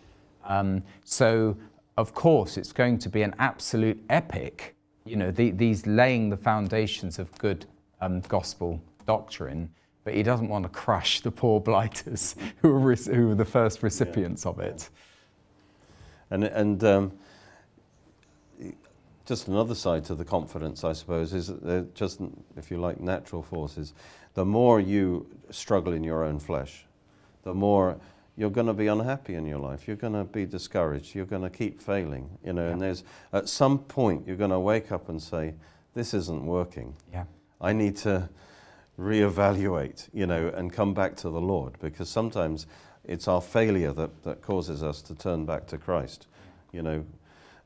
[0.45, 1.55] Um, so,
[1.97, 6.37] of course, it's going to be an absolute epic, you know, the, these laying the
[6.37, 7.65] foundations of good
[8.01, 9.69] um, gospel doctrine.
[10.03, 13.83] But he doesn't want to crush the poor blighters who were, who were the first
[13.83, 14.51] recipients yeah.
[14.51, 14.89] of it.
[16.29, 17.11] And, and um,
[19.25, 21.51] just another side to the confidence, I suppose, is
[21.93, 22.21] just,
[22.55, 23.93] if you like, natural forces.
[24.35, 26.85] The more you struggle in your own flesh,
[27.43, 27.99] the more
[28.37, 29.87] you're going to be unhappy in your life.
[29.87, 31.15] You're going to be discouraged.
[31.15, 32.29] You're going to keep failing.
[32.45, 32.71] You know, yeah.
[32.71, 35.55] and there's at some point you're going to wake up and say,
[35.93, 36.95] "This isn't working.
[37.11, 37.25] Yeah.
[37.59, 38.29] I need to
[38.99, 42.67] reevaluate." You know, and come back to the Lord because sometimes
[43.07, 46.27] it's our failure that, that causes us to turn back to Christ,
[46.71, 47.05] you know.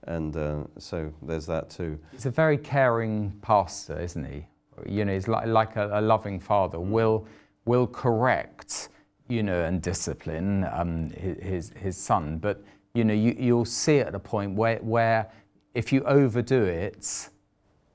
[0.04, 2.00] And uh, so there's that too.
[2.12, 4.46] He's a very caring pastor, isn't he?
[4.88, 6.86] You know, he's like, like a, a loving father, mm.
[6.86, 7.28] will,
[7.66, 8.90] will correct,
[9.32, 12.38] you know, and discipline um, his, his son.
[12.38, 12.62] But,
[12.94, 15.32] you know, you, you'll see at a point where, where
[15.74, 17.30] if you overdo it,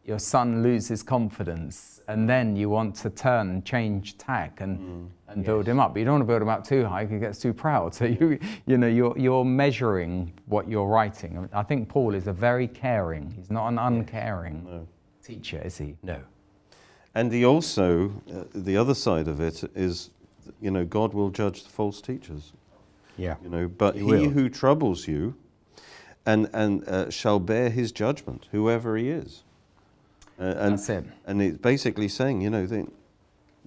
[0.04, 5.08] your son loses confidence and then you want to turn and change tack and, mm,
[5.28, 5.46] and yes.
[5.46, 5.92] build him up.
[5.92, 7.94] But you don't want to build him up too high because he gets too proud.
[7.94, 11.48] So you, you know, you're, you're measuring what you're writing.
[11.52, 14.88] I think Paul is a very caring, he's not an uncaring no.
[15.22, 15.96] teacher, is he?
[16.02, 16.20] No.
[17.14, 20.10] And he also, uh, the other side of it is,
[20.60, 22.52] you know, God will judge the false teachers.
[23.16, 23.36] Yeah.
[23.42, 25.34] You know, but he, he who troubles you
[26.24, 29.42] and, and uh, shall bear his judgment, whoever he is.
[30.38, 31.04] Uh, and, That's it.
[31.24, 32.92] And it's basically saying, you know, that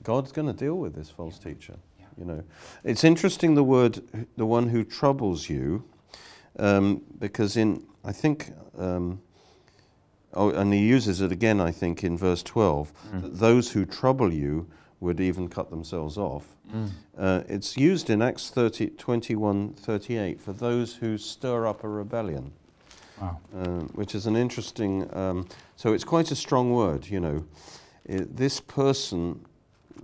[0.04, 1.52] God's going to deal with this false yeah.
[1.52, 1.76] teacher.
[2.00, 2.06] Yeah.
[2.18, 2.44] You know,
[2.84, 4.02] it's interesting the word,
[4.38, 5.84] the one who troubles you,
[6.60, 9.22] um, because in I think, um,
[10.34, 11.60] oh, and he uses it again.
[11.60, 13.22] I think in verse twelve, mm.
[13.22, 14.68] that those who trouble you
[15.00, 16.46] would even cut themselves off.
[16.74, 16.90] Mm.
[17.18, 22.52] Uh, it's used in Acts 30, 21, 38 for those who stir up a rebellion.
[23.22, 23.40] Wow.
[23.56, 27.46] Uh, which is an interesting, um, so it's quite a strong word, you know.
[28.06, 29.46] It, this person,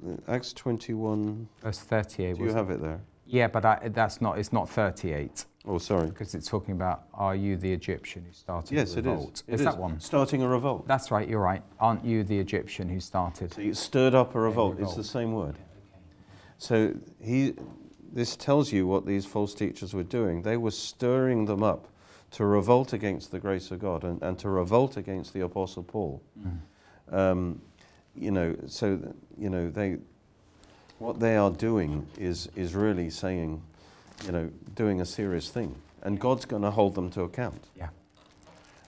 [0.05, 1.47] uh, Acts 21.
[1.61, 2.37] Verse 38.
[2.37, 2.99] Do you have it there?
[3.25, 5.45] Yeah, but I, that's not, it's not 38.
[5.67, 6.07] Oh, sorry.
[6.07, 9.31] Because it's talking about, are you the Egyptian who started yes, the revolt?
[9.31, 9.61] Yes, it is.
[9.61, 9.99] Is that one?
[9.99, 10.87] Starting a revolt.
[10.87, 11.63] That's right, you're right.
[11.79, 13.53] Aren't you the Egyptian who started?
[13.53, 14.73] So you stirred up a revolt.
[14.73, 14.97] A revolt.
[14.97, 15.55] It's the same word.
[16.57, 17.55] So he,
[18.13, 20.43] this tells you what these false teachers were doing.
[20.43, 21.87] They were stirring them up
[22.31, 26.21] to revolt against the grace of God and, and to revolt against the Apostle Paul.
[26.39, 26.59] Mm.
[27.11, 27.61] Um,
[28.15, 29.97] you know, so, you know, they,
[30.99, 33.61] what they are doing is, is really saying,
[34.23, 35.75] you know, doing a serious thing.
[36.03, 37.63] And God's going to hold them to account.
[37.75, 37.89] Yeah.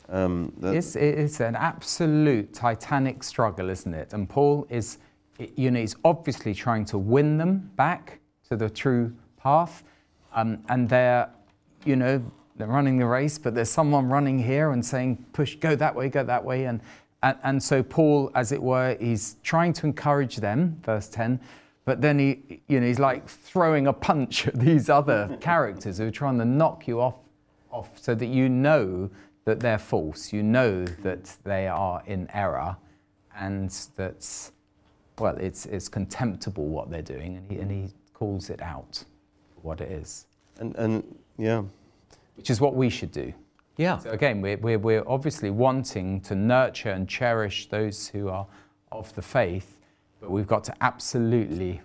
[0.09, 4.13] Um, it's, it's an absolute titanic struggle, isn't it?
[4.13, 4.99] And Paul is,
[5.55, 9.83] you know, he's obviously trying to win them back to the true path.
[10.33, 11.29] Um, and they're,
[11.83, 12.23] you know,
[12.55, 16.09] they're running the race, but there's someone running here and saying, push, go that way,
[16.09, 16.65] go that way.
[16.65, 16.81] And,
[17.21, 21.39] and, and so Paul, as it were, he's trying to encourage them, verse 10,
[21.87, 26.07] but then he, you know, he's like throwing a punch at these other characters who
[26.07, 27.15] are trying to knock you off,
[27.71, 29.09] off so that you know
[29.45, 30.33] that they're false.
[30.33, 32.75] You know that they are in error,
[33.37, 34.51] and that,
[35.17, 39.05] well, it's, it's contemptible what they're doing, and he, and he calls it out
[39.61, 40.25] what it is,
[40.59, 41.63] And, and yeah,
[42.35, 43.31] which is what we should do.
[43.77, 43.99] Yeah.
[43.99, 48.45] So again, we're, we're, we're obviously wanting to nurture and cherish those who are
[48.91, 49.76] of the faith,
[50.19, 51.81] but we've got to absolutely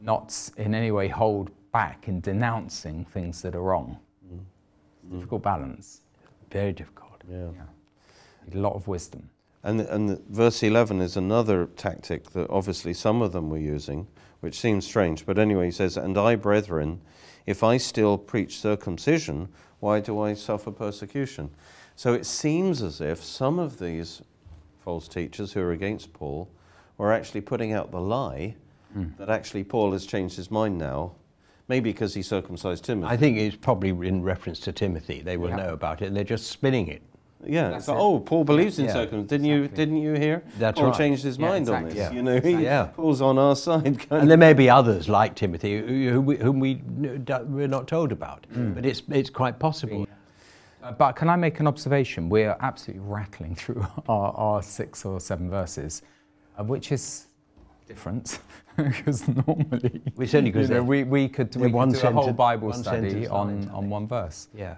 [0.00, 3.98] not in any way hold back in denouncing things that are wrong.
[4.32, 5.12] Mm.
[5.12, 6.00] Difficult balance.
[6.50, 7.22] Very difficult.
[7.30, 7.48] yeah.
[7.54, 8.54] Yeah.
[8.54, 9.30] A lot of wisdom.
[9.62, 14.08] And, and verse 11 is another tactic that obviously some of them were using,
[14.40, 15.24] which seems strange.
[15.24, 17.00] But anyway, he says, And I, brethren,
[17.46, 21.50] if I still preach circumcision, why do I suffer persecution?
[21.94, 24.22] So it seems as if some of these
[24.80, 26.48] false teachers who are against Paul
[27.02, 28.54] were actually putting out the lie
[29.18, 31.12] that actually Paul has changed his mind now,
[31.66, 33.10] maybe because he circumcised Timothy.
[33.12, 35.20] I think it's probably in reference to Timothy.
[35.22, 35.56] They will Yeah.
[35.56, 37.02] know about it they're just spinning it.
[37.44, 37.98] Yeah, That's but, it.
[37.98, 39.26] oh, Paul believes in Yeah, circumcision.
[39.26, 39.66] Didn't you?
[39.66, 40.44] Didn't you hear?
[40.58, 40.96] That's Paul right.
[40.98, 41.94] changed his Yeah, mind on this.
[41.96, 42.12] Yeah.
[42.12, 42.84] You know, he, Yeah.
[42.94, 43.82] Paul's on our side.
[43.84, 44.28] Kind And of.
[44.28, 48.46] there may be others like Timothy who, who we, whom we we're not told about.
[48.54, 50.06] But it's, it's quite possible.
[50.84, 52.28] Uh, But can I make an observation?
[52.28, 56.02] We're absolutely rattling through our, our six or seven verses,
[56.58, 57.26] uh, which is
[57.86, 58.38] different
[58.76, 62.00] because normally It's only 'cause you know, we, we could, they're we could one do
[62.00, 64.48] a whole Bible study on, on one verse.
[64.54, 64.76] Yeah.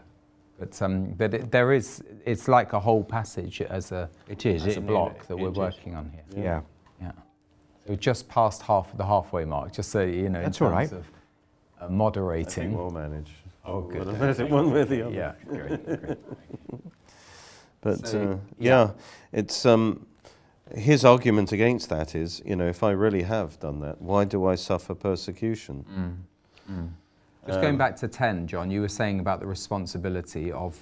[0.58, 4.66] But, um, but it, there is, it's like a whole passage as a, It is,
[4.66, 5.56] as a block it- that it we're is.
[5.56, 6.24] working on here.
[6.44, 6.60] Yeah.
[7.00, 7.12] Yeah.
[7.12, 10.72] So we're just past half the halfway mark, just so you know, That's in all
[10.72, 10.98] terms right.
[11.00, 12.76] of uh, I think moderating.
[12.76, 13.32] we'll manage.
[13.64, 14.06] Oh, good.
[14.06, 15.14] One with it- One with the other.
[15.14, 16.18] Yeah, great, great.
[17.80, 18.84] But So, uh, yeah.
[18.86, 18.90] yeah,
[19.32, 20.06] it's um,
[20.72, 24.46] his argument against that is, you know, if I really have done that, why do
[24.46, 25.84] I suffer persecution?
[26.68, 26.88] Mm.
[27.46, 30.78] Just going Um, back to 10, John, you were saying about the responsibility of,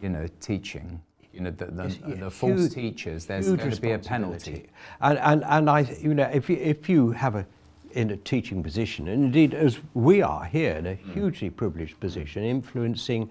[0.00, 1.02] you know, teaching.
[1.32, 4.66] You know, the, the, It's the false huge- teachers, there's going to be a penalty.
[5.00, 7.46] And, and, and I, you know, if you, if you have a,
[7.92, 12.44] in a teaching position, and indeed as we are here in a hugely privileged position,
[12.44, 13.28] influencing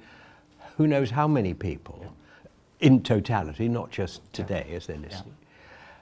[0.75, 2.13] who knows how many people
[2.81, 5.33] in totality, not just today as they're listening.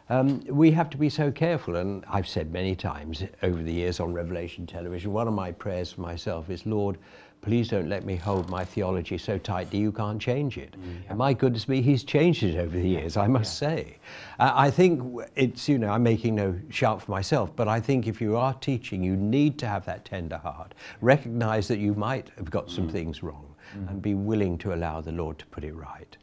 [0.09, 3.99] Um, we have to be so careful, and I've said many times over the years
[3.99, 6.97] on Revelation Television, one of my prayers for myself is, Lord,
[7.41, 10.75] please don't let me hold my theology so tight that you can't change it.
[11.09, 13.97] And my goodness me, He's changed it over the years, I must say.
[14.39, 18.07] Uh, I think it's, you know, I'm making no shout for myself, but I think
[18.07, 20.73] if you are teaching, you need to have that tender heart.
[21.01, 23.55] Recognize that you might have got some things wrong
[23.89, 26.17] and be willing to allow the Lord to put it right.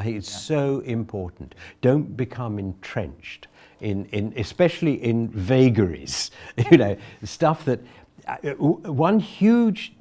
[0.00, 1.54] I think it's so important.
[1.82, 3.48] Don't become entrenched
[3.82, 6.30] in, in especially in vagaries.
[6.70, 7.80] You know, stuff that
[8.26, 9.92] uh, one huge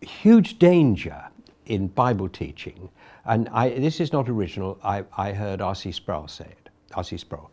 [0.00, 1.22] huge danger
[1.66, 2.88] in Bible teaching,
[3.26, 4.78] and I, this is not original.
[4.82, 5.92] I, I heard R.C.
[5.92, 6.70] Sproul say it.
[6.94, 7.18] R.C.
[7.18, 7.50] Sproul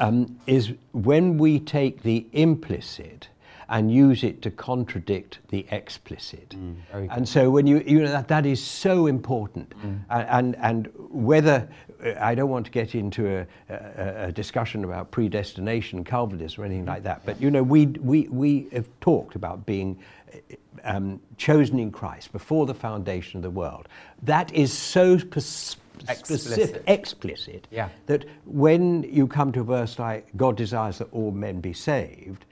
[0.00, 3.29] um, is when we take the implicit
[3.70, 6.54] and use it to contradict the explicit.
[6.92, 9.72] Very And so when you, you know, that, that is so important.
[10.10, 11.68] And, and, and whether,
[12.04, 16.66] uh, I don't want to get into a, a, a discussion about predestination, Calvinism or
[16.66, 20.00] anything like that, but you know, we, we, we have talked about being
[20.34, 20.38] uh,
[20.82, 23.88] um, chosen in Christ before the foundation of the world.
[24.22, 25.76] That is so pers-
[26.08, 26.82] Explicit.
[26.86, 27.90] explicit, Yeah.
[28.06, 32.46] that when you come to a verse like, God desires that all men be saved,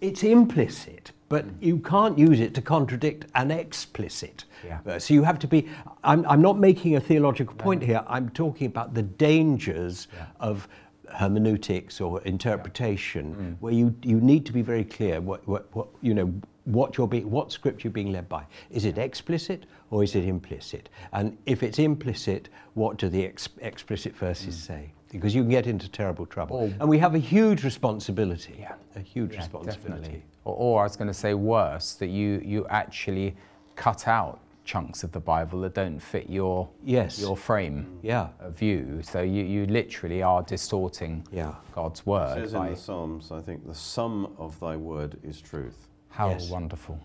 [0.00, 1.54] it's implicit, but mm.
[1.60, 4.80] you can't use it to contradict an explicit Yeah.
[4.82, 5.04] verse.
[5.06, 5.68] So you have to be.
[6.02, 8.04] I'm, I'm not making a theological point here.
[8.06, 10.26] I'm talking about the dangers Yeah.
[10.40, 10.68] of
[11.10, 13.56] hermeneutics or interpretation, mm.
[13.60, 16.32] where you, you need to be very clear what, what, what you know
[16.64, 18.44] what you're being, what script you're being led by.
[18.70, 20.88] Is it explicit or is it implicit?
[21.12, 24.66] And if it's implicit, what do the ex- explicit verses mm.
[24.66, 24.92] say?
[25.18, 26.56] Because you can get into terrible trouble.
[26.56, 28.56] Or- and we have a huge responsibility.
[28.58, 28.74] Yeah.
[28.96, 29.80] A huge Yeah, responsibility.
[30.02, 30.22] definitely.
[30.44, 33.36] Or, or I was going to say worse, that you, you actually
[33.76, 37.20] cut out chunks of the Bible that don't fit your, Yes.
[37.20, 38.28] your frame Yeah.
[38.40, 39.00] of view.
[39.02, 41.54] So you, you literally are distorting Yeah.
[41.72, 42.34] God's It word.
[42.34, 45.88] says in the Psalms, I think, the sum of thy word is truth.
[46.10, 46.48] how Yes.
[46.48, 46.98] wonderful.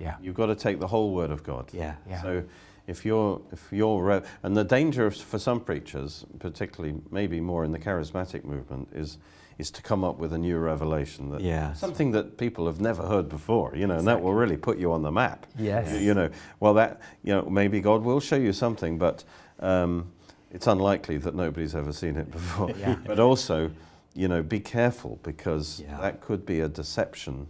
[0.00, 0.16] Yeah.
[0.22, 1.68] You've got to take the whole word of God.
[1.72, 1.94] Yeah.
[2.08, 2.22] Yeah.
[2.22, 2.42] So
[2.86, 7.72] if you're, if you're, re- and the danger for some preachers, particularly maybe more in
[7.72, 9.18] the charismatic movement, is
[9.56, 11.78] is to come up with a new revelation that Yes.
[11.78, 14.90] something that people have never heard before, you know, and that will really put you
[14.90, 15.46] on the map.
[15.56, 15.92] Yes.
[15.92, 16.28] You, you know,
[16.58, 19.22] well that you know maybe God will show you something, but
[19.60, 20.10] um,
[20.50, 22.70] it's unlikely that nobody's ever seen it before.
[22.72, 22.96] Yeah.
[23.06, 23.70] But also,
[24.12, 26.00] you know, be careful because Yeah.
[26.00, 27.46] that could be a deception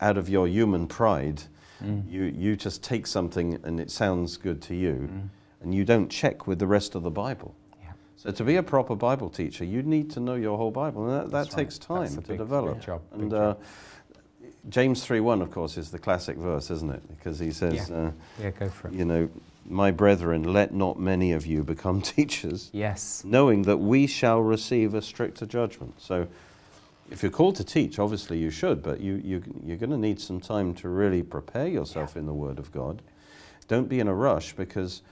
[0.00, 1.42] out of your human pride,
[1.84, 5.08] You, you just take something and it sounds good to you,
[5.62, 7.54] and you don't check with the rest of the Bible.
[7.80, 7.90] Yeah.
[8.16, 11.12] So to be a proper Bible teacher, you need to know your whole Bible, and
[11.14, 11.62] that, that That's right.
[11.64, 12.74] takes time to big- develop.
[12.78, 13.54] big job, And uh,
[14.68, 17.08] James 3:1, of course, is the classic verse, isn't it?
[17.08, 17.96] Because he says, Yeah.
[17.96, 18.10] uh,
[18.40, 18.94] Yeah, go for it.
[18.94, 19.28] you know,
[19.64, 23.22] my brethren, let not many of you become teachers, Yes.
[23.24, 25.94] knowing that we shall receive a stricter judgment.
[26.00, 26.26] So,
[27.10, 30.20] if you're called to teach, obviously you should, but you, you, you're going to need
[30.20, 33.02] some time to really prepare yourself in the Word of God.
[33.66, 35.02] Don't be in a rush because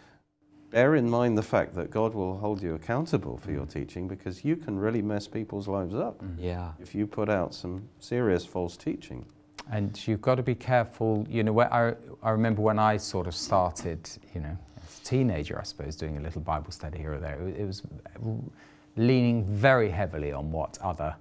[0.71, 3.73] bear in mind the fact that God will hold you accountable for your mm.
[3.73, 6.43] teaching because you can really mess people's lives up mm-hmm.
[6.43, 6.73] Yeah.
[6.79, 9.25] if you put out some serious false teaching.
[9.71, 11.27] And you've got to be careful.
[11.29, 15.05] You know, where I, I remember when I sort of started, you know, as a
[15.05, 17.83] teenager, I suppose, doing a little Bible study here or there, it, it was
[18.97, 21.17] leaning very heavily on what other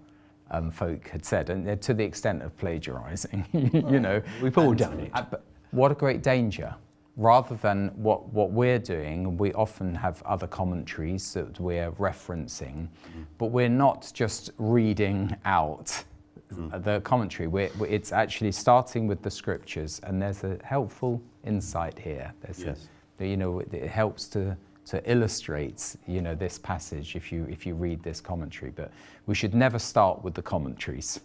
[0.52, 3.46] um, folk had said, and uh, to the extent of plagiarizing,
[3.90, 4.22] you know.
[4.42, 5.12] We've all And, done it.
[5.14, 6.76] uh, but what a great danger.
[7.18, 12.90] Rather than what, what we're doing, we often have other commentaries that we're referencing,
[13.38, 16.04] but we're not just reading out
[16.50, 17.48] the commentary.
[17.48, 22.34] We're, it's actually starting with the scriptures, and there's a helpful insight here.
[22.42, 22.90] There's Yes.
[23.18, 27.66] that, you know, it helps to, to illustrate, you know, this passage if you, if
[27.66, 28.72] you read this commentary.
[28.72, 28.92] But
[29.26, 31.20] we should never start with the commentaries.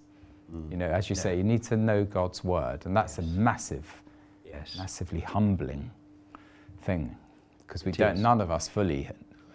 [0.68, 3.86] You know, as you say, you need to know God's word, and that's a massive,
[4.44, 4.74] Yes.
[4.76, 5.92] massively humbling
[6.82, 7.16] thing,
[7.60, 8.16] because we It don't.
[8.16, 8.20] is.
[8.20, 9.08] None of us fully,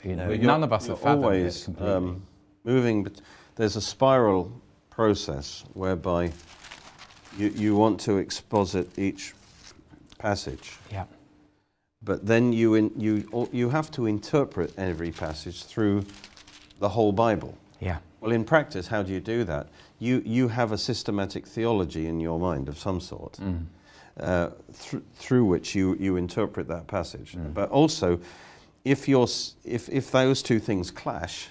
[0.05, 2.25] you know, none of us have always um,
[2.63, 3.03] moving.
[3.03, 3.19] But
[3.55, 4.51] there's a spiral
[4.89, 6.31] process whereby
[7.37, 9.33] you, you want to exposit each
[10.17, 11.03] passage, yeah,
[12.05, 16.05] but then you in, you you have to interpret every passage through
[16.79, 17.57] the whole Bible.
[17.79, 19.67] yeah, Well, in practice, how do you do that?
[19.99, 23.33] You you have a systematic theology in your mind of some sort.
[23.33, 23.65] Mm.
[24.19, 27.33] uh, thr- through which you, you interpret that passage.
[27.35, 27.53] Mm.
[27.53, 28.19] But also,
[28.85, 29.27] if, you're,
[29.65, 31.49] if, if those two things clash,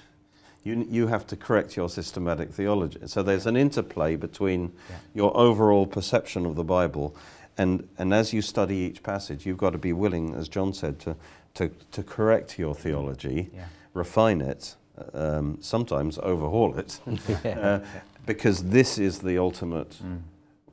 [0.62, 3.00] you, you have to correct your systematic theology.
[3.04, 4.96] So there's an interplay between Yeah.
[5.14, 7.14] your overall perception of the Bible,
[7.56, 10.98] and, and as you study each passage, you've got to be willing, as John said,
[11.00, 11.16] to,
[11.54, 13.66] to, to correct your theology, yeah.
[13.94, 14.76] refine it,
[15.12, 17.00] um, sometimes overhaul it,
[17.44, 17.80] uh,
[18.26, 20.20] because this is the ultimate Mm.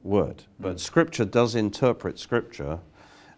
[0.03, 0.43] word.
[0.59, 2.79] But Scripture does interpret Scripture,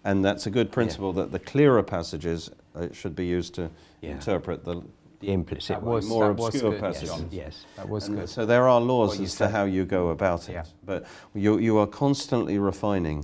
[0.06, 3.70] and that's a good principle that the clearer passages uh, should be used to
[4.02, 4.12] Yeah.
[4.12, 4.82] interpret the.
[5.24, 5.96] The implicit That one.
[5.96, 7.10] was, more that was obscure good, passages.
[7.10, 7.28] John.
[7.32, 7.66] Yes.
[7.78, 8.30] That was and good.
[8.30, 10.66] So there are laws What you as to how you go about it, Yeah.
[10.86, 13.24] but you, you are constantly refining.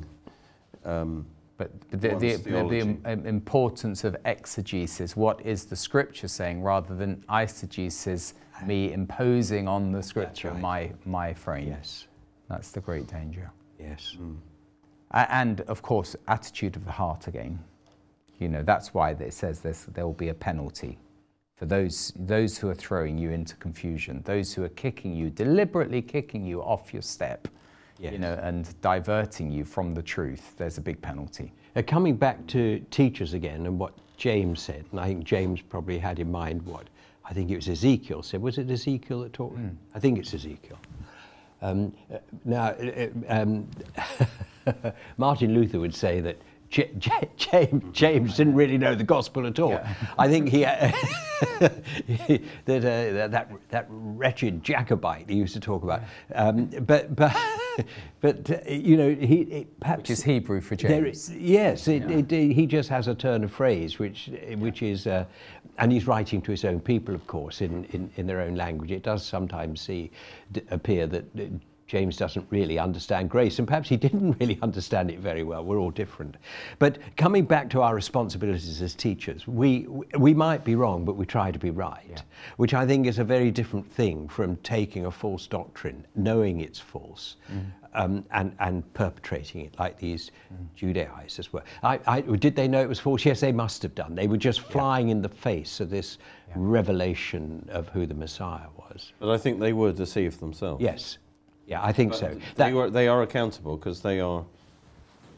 [0.86, 1.26] Um,
[1.58, 2.80] But the, the, the, the theology.
[2.80, 8.34] im- im- importance of exegesis, what is the scripture saying, rather than eisegesis,
[8.66, 10.62] me imposing on the scripture right.
[10.62, 11.68] my, my frame.
[11.68, 12.08] Yes.
[12.48, 13.52] That's the great danger.
[13.78, 14.16] Yes.
[15.12, 17.60] A- And of course, attitude of the heart again.
[18.40, 20.98] You know, that's why it says there's, there will be a penalty
[21.60, 26.02] for those, those who are throwing you into confusion, those who are kicking you, deliberately
[26.02, 27.50] kicking you off your step,
[28.00, 28.14] Yes.
[28.14, 30.54] you know, and diverting you from the truth.
[30.56, 31.52] There's a big penalty.
[31.76, 36.00] Uh, coming back to teachers again and what James said, and I think James probably
[36.00, 36.88] had in mind what
[37.26, 38.42] I think it was Ezekiel said.
[38.42, 39.58] Was it Ezekiel that taught?
[39.94, 40.80] I think it's Ezekiel.
[41.62, 43.68] Um, uh, now, uh, um,
[45.18, 46.38] Martin Luther would say that
[46.70, 49.72] J- J- James, James didn't really know the gospel at all.
[49.72, 49.94] Yeah.
[50.20, 50.60] I think he,
[51.60, 51.72] that,
[52.68, 56.02] uh, that, that, that wretched Jacobite he used to talk about.
[56.36, 57.36] Um, but, but,
[58.22, 61.30] but uh, you know, he it, perhaps Which is Hebrew for there James.
[61.30, 65.26] is- yes, it, it, he just has a turn of phrase, which, which is, uh,
[65.80, 68.92] and he's writing to his own people, of course, in, in, in their own language.
[68.92, 70.12] It does sometimes see,
[70.52, 71.46] d- appear that uh,
[71.90, 75.66] James doesn't really understand grace, and perhaps he didn't really understand it very well.
[75.66, 76.36] We're all different.
[76.78, 79.88] But coming back to our responsibilities as teachers, we,
[80.18, 82.24] we might be wrong, but we try to be right,
[82.58, 86.80] which I think is a very different thing from taking a false doctrine, knowing it's
[86.80, 87.38] false,
[87.96, 90.30] um, and, and perpetrating it like these
[90.76, 91.64] Judaizers were.
[91.82, 93.26] I, I, did they know it was false?
[93.26, 94.14] Yes, they must have done.
[94.14, 96.20] They were just flying in the face of this
[96.56, 99.14] revelation of who the Messiah was.
[99.20, 100.84] but I think they were deceived themselves.
[100.84, 101.18] Yes.
[101.70, 102.40] Yeah, I think But so.
[102.56, 104.44] They, were, they are accountable because they are.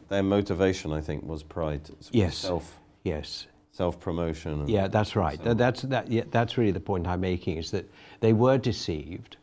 [0.08, 1.82] Their motivation, I think, was pride.
[1.90, 2.38] It's Yes.
[2.38, 3.48] Self yes.
[3.72, 4.68] self promotion.
[4.68, 5.40] Yeah, that's right.
[5.44, 6.10] so That's that.
[6.12, 9.38] Yeah, that's really the point I'm making is that they were deceived,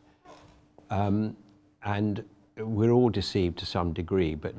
[0.91, 1.37] um,
[1.85, 2.25] and
[2.59, 4.35] we're all deceived to some degree.
[4.35, 4.55] But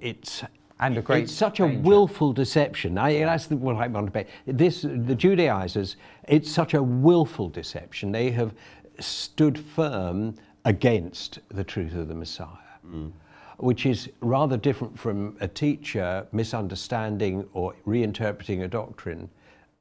[0.00, 0.44] it's
[0.78, 2.96] And a great it's such a willful deception.
[2.98, 4.26] I, that's the, what I want to say.
[4.46, 5.96] This the Judaizers.
[6.28, 8.12] It's such a willful deception.
[8.12, 8.52] They have
[9.00, 10.34] stood firm
[10.72, 12.46] against the truth of the Messiah.
[12.86, 13.10] Mm.
[13.58, 19.28] which is rather different from a teacher misunderstanding or reinterpreting a doctrine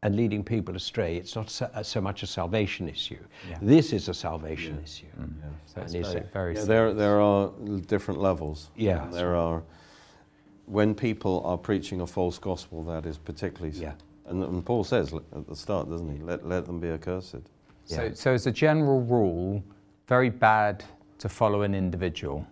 [0.02, 1.16] and leading people astray.
[1.16, 3.20] It's not so, uh, so much a salvation issue.
[3.50, 3.58] Yeah.
[3.62, 5.06] This is a salvation issue.
[5.22, 5.32] Mm.
[5.68, 7.52] So it's And is very, it- very Yeah, there, there are
[7.86, 8.72] different levels.
[8.76, 9.04] Yeah.
[9.04, 9.62] And there are,
[10.66, 13.76] when people are preaching a false gospel, that is particularly.
[13.78, 13.94] s- Yeah.
[14.26, 16.22] And, and Paul says at the start, doesn't he?
[16.24, 17.36] Let, let them be accursed.
[17.86, 19.64] So, so as a general rule,
[20.08, 20.84] very bad
[21.20, 22.46] to follow an individual,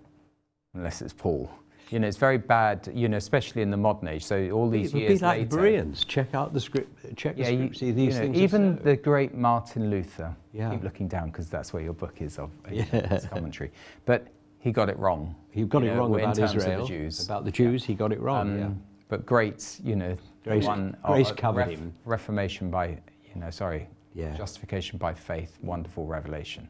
[0.74, 1.50] unless it's Paul.
[1.92, 2.90] You know, it's very bad.
[2.94, 4.24] You know, especially in the modern age.
[4.26, 6.04] So all these It would years be like later, the Bereans.
[6.06, 7.16] Check out the script.
[7.16, 7.78] Check yeah, the you, script.
[7.78, 8.38] See you these know, things.
[8.38, 10.36] even the great Martin Luther.
[10.52, 10.72] Yeah.
[10.72, 13.20] Keep looking down because that's where your book is of Yeah.
[13.32, 13.72] commentary.
[14.06, 14.28] But
[14.58, 15.36] he got it wrong.
[15.52, 16.88] he got it know, wrong about of the Israel.
[16.88, 17.24] Jews.
[17.24, 18.52] About the Jews, he got it wrong.
[18.54, 18.70] Um, yeah.
[19.08, 21.94] But great, you know, Grace- one grace uh, covered him.
[22.04, 24.36] Reformation by, you know, sorry, Yeah.
[24.36, 26.68] justification by faith, wonderful revelation.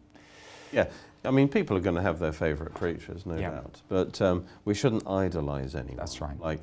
[0.75, 0.87] Yeah.
[1.23, 3.51] I mean, people are going to have their favourite preachers, no Yeah.
[3.51, 3.81] doubt.
[3.87, 5.97] But um, we shouldn't idolise anyone.
[5.97, 6.39] That's right.
[6.39, 6.59] Like,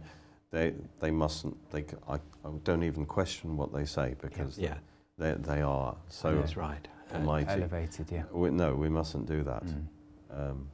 [0.53, 4.75] they, they mustn't, they, I, I don't even question what they say because yeah,
[5.19, 6.87] they, they are so that's right.
[7.13, 7.49] Uh, almighty.
[7.51, 8.25] Elevated, yeah.
[8.31, 9.65] We, no, we mustn't do that.
[9.65, 9.87] Mm.
[10.31, 10.69] Um,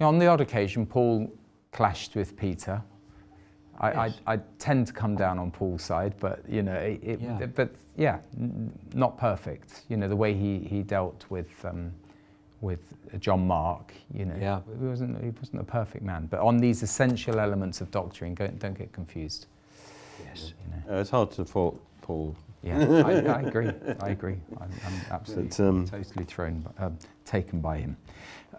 [0.00, 1.30] On the odd occasion, Paul
[1.72, 2.82] clashed with Peter.
[3.80, 4.18] I, Yes.
[4.26, 7.70] I, I tend to come down on Paul's side, but you know, it, it, but
[7.96, 9.82] yeah, n- not perfect.
[9.88, 11.92] You know, the way he, he dealt with um,
[12.60, 12.80] with
[13.20, 14.60] John Mark, you know, Yeah.
[14.80, 16.26] he wasn't he wasn't a perfect man.
[16.26, 19.46] But on these essential elements of doctrine, don't, don't get confused.
[20.24, 20.52] Yes.
[20.64, 20.96] You know.
[20.96, 22.34] uh, it's hard to fault Paul.
[22.62, 23.70] Yeah, I, I agree.
[24.00, 24.36] I agree.
[24.60, 27.96] I'm, I'm absolutely But, um, totally thrown, um, taken by him.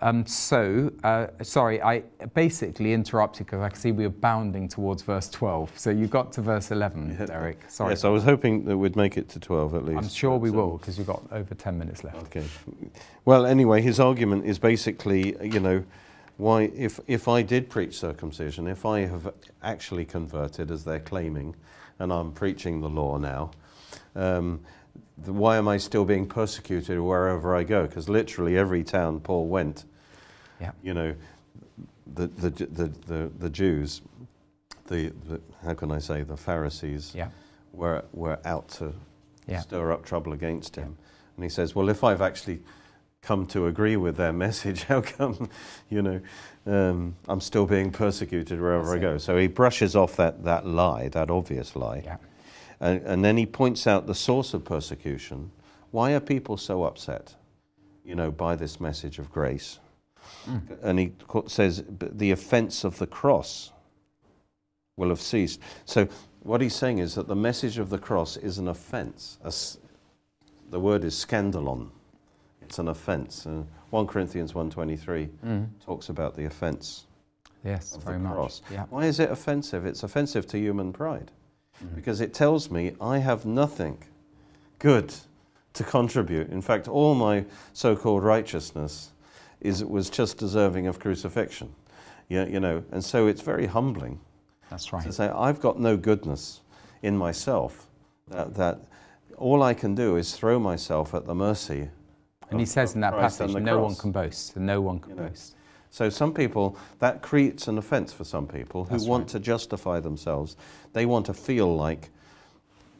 [0.01, 5.27] Um, so, uh, sorry, I basically interrupted because I see we were bounding towards verse
[5.29, 5.77] 12.
[5.77, 7.25] So you got to verse 11, Yeah.
[7.25, 7.59] Derek.
[7.67, 7.91] Sorry.
[7.91, 9.97] Yes, I was hoping that we'd make it to 12 at least.
[9.97, 12.17] I'm sure we um, will because we've got over 10 minutes left.
[12.17, 12.45] Okay.
[13.25, 15.83] Well, anyway, his argument is basically, you know,
[16.37, 21.53] why if if I did preach circumcision, if I have actually converted as they're claiming,
[21.99, 23.51] and I'm preaching the law now,
[24.15, 24.59] um,
[25.17, 27.85] the, why am I still being persecuted wherever I go?
[27.87, 29.85] Because literally every town Paul went,
[30.61, 30.71] Yeah.
[30.83, 31.15] you know,
[32.15, 34.01] the the the the, the Jews,
[34.87, 37.29] the, the how can I say the Pharisees Yeah.
[37.73, 38.93] were were out to
[39.47, 39.59] Yeah.
[39.61, 40.97] stir up trouble against him.
[41.35, 42.61] And he says, Well, if I've actually
[43.21, 45.49] come to agree with their message, how come,
[45.89, 46.21] you know,
[46.65, 49.01] um, I'm still being persecuted wherever That's I it.
[49.01, 49.17] go?
[49.17, 52.17] So he brushes off that, that lie, that obvious lie.
[52.79, 55.51] And, and then he points out the source of persecution.
[55.91, 57.35] Why are people so upset,
[58.05, 59.79] you know, by this message of grace?
[60.47, 60.61] Mm.
[60.81, 61.13] And he
[61.47, 63.71] says, the offense of the cross
[64.95, 65.59] will have ceased.
[65.85, 66.07] So
[66.41, 69.37] what he's saying is that the message of the cross is an offense.
[70.69, 71.89] The word is scandalon.
[72.61, 73.47] It's an offense.
[73.47, 75.67] Uh, 1 Corinthians 1.23 Mm.
[75.83, 77.07] talks about the offense.
[77.65, 78.61] Yes, Of the very much.
[78.71, 78.85] Yeah.
[78.89, 79.85] Why is it offensive?
[79.85, 81.31] It's offensive to human pride
[81.83, 81.95] Mm.
[81.95, 83.97] because it tells me I have nothing
[84.79, 85.13] good
[85.73, 86.49] to contribute.
[86.49, 89.11] In fact, all my so-called righteousness
[89.61, 91.73] is was just deserving of crucifixion.
[92.27, 94.19] Yeah, you know, and so it's very humbling
[94.69, 95.03] That's right.
[95.03, 96.61] to say I've got no goodness
[97.01, 97.87] in myself.
[98.27, 98.79] That, that
[99.37, 101.89] all I can do is throw myself at the mercy.
[102.51, 105.11] And he says in that Christ passage, no one can boast, and no one can
[105.11, 105.27] You know.
[105.29, 105.55] boast.
[105.91, 109.27] So some people that creates an offence for some people who That's want right.
[109.29, 110.55] to justify themselves.
[110.93, 112.09] They want to feel like,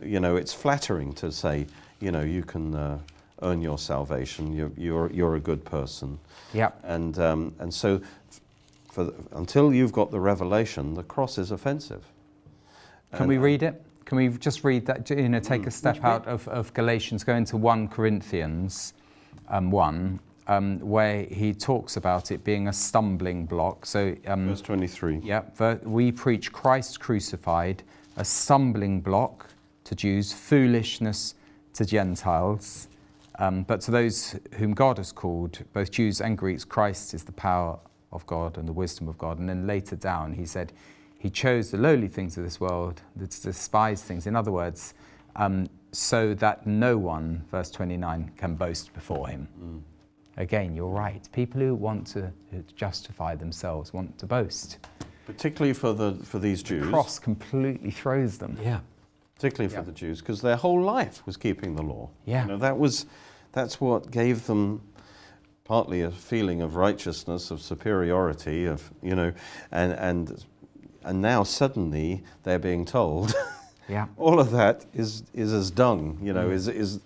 [0.01, 1.67] you know, it's flattering to say,
[1.99, 2.99] you know, you can uh,
[3.43, 4.53] earn your salvation.
[4.53, 6.19] You're, you're you're a good person,
[6.53, 6.71] Yeah.
[6.83, 8.01] and um, and so
[8.91, 12.03] for the, until you've got the revelation, the cross is offensive.
[13.11, 13.81] Can And- we read it?
[14.05, 15.07] Can we just read that?
[15.11, 15.73] You know, take a Mm.
[15.73, 18.93] step out of, of Galatians, go into 1 Corinthians
[19.49, 20.19] um, 1,
[20.49, 23.85] um, where he talks about it being a stumbling block.
[23.85, 25.19] So, um, Verse 23.
[25.23, 27.83] yeah, ver- we preach Christ crucified,
[28.17, 29.47] a stumbling block
[29.83, 31.35] to Jews, foolishness
[31.73, 32.87] to Gentiles.
[33.37, 37.31] Um, but to those whom God has called, both Jews and Greeks, Christ is the
[37.31, 37.79] power
[38.11, 39.37] of God and the wisdom of God.
[39.37, 40.73] And then later down, he said,
[41.19, 44.25] He chose the lowly things of this world, the despised things.
[44.25, 44.95] In other words,
[45.35, 49.47] um, so that no one, verse 29, can boast before him.
[49.63, 49.81] Mm.
[50.39, 51.27] Again, you're right.
[51.33, 52.31] People who want to
[52.75, 54.77] justify themselves want to boast.
[55.25, 56.87] Particularly for the for these The Jews.
[56.89, 58.57] cross completely throws them.
[58.63, 58.79] Yeah.
[59.35, 62.09] particularly for the Jews, because their whole life was keeping the law.
[62.25, 62.41] Yeah.
[62.43, 63.05] You know, that was,
[63.53, 64.81] that's what gave them
[65.63, 69.31] partly a feeling of righteousness, of superiority, of you know,
[69.71, 70.43] and and
[71.03, 73.33] and now suddenly they're being told
[73.87, 74.07] Yeah.
[74.17, 76.17] all of that is is as dung.
[76.21, 76.53] You know, Mm.
[76.53, 76.99] is is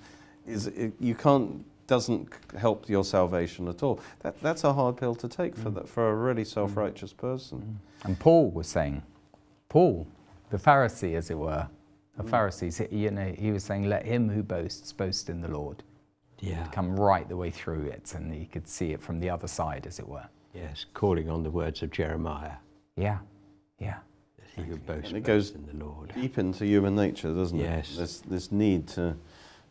[0.47, 3.99] is it, you can't doesn't help your salvation at all.
[4.19, 5.75] That, that's a hard pill to take for, Mm.
[5.75, 7.17] that, for a really self righteous mm.
[7.17, 7.79] person.
[8.01, 8.05] Mm.
[8.05, 9.03] And Paul was saying,
[9.69, 10.07] Paul,
[10.49, 11.67] the Pharisee, as it were,
[12.17, 12.29] the mm.
[12.29, 15.83] Pharisees, you know, he was saying, let him who boasts boast in the Lord.
[16.39, 16.67] Yeah.
[16.71, 19.87] Come right the way through it, and he could see it from the other side,
[19.87, 20.27] as it were.
[20.53, 22.57] Yes, calling on the words of Jeremiah.
[22.95, 23.19] Yeah,
[23.79, 23.99] yeah.
[24.37, 26.13] that He who boasts And it boasts goes in the Lord.
[26.13, 27.93] Deep into human nature, doesn't Yes.
[27.93, 27.97] it?
[27.97, 29.15] This, this need to,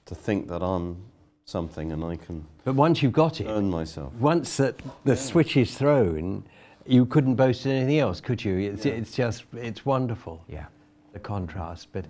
[0.07, 0.97] to think that I'm
[1.45, 4.13] something and I can But once you've got it, earn myself.
[4.15, 6.45] once that the switch is thrown,
[6.87, 8.59] you couldn't boast anything else, could you?
[8.59, 10.67] It's, it's just, it's wonderful, Yeah.
[11.13, 11.89] the contrast.
[11.93, 12.05] But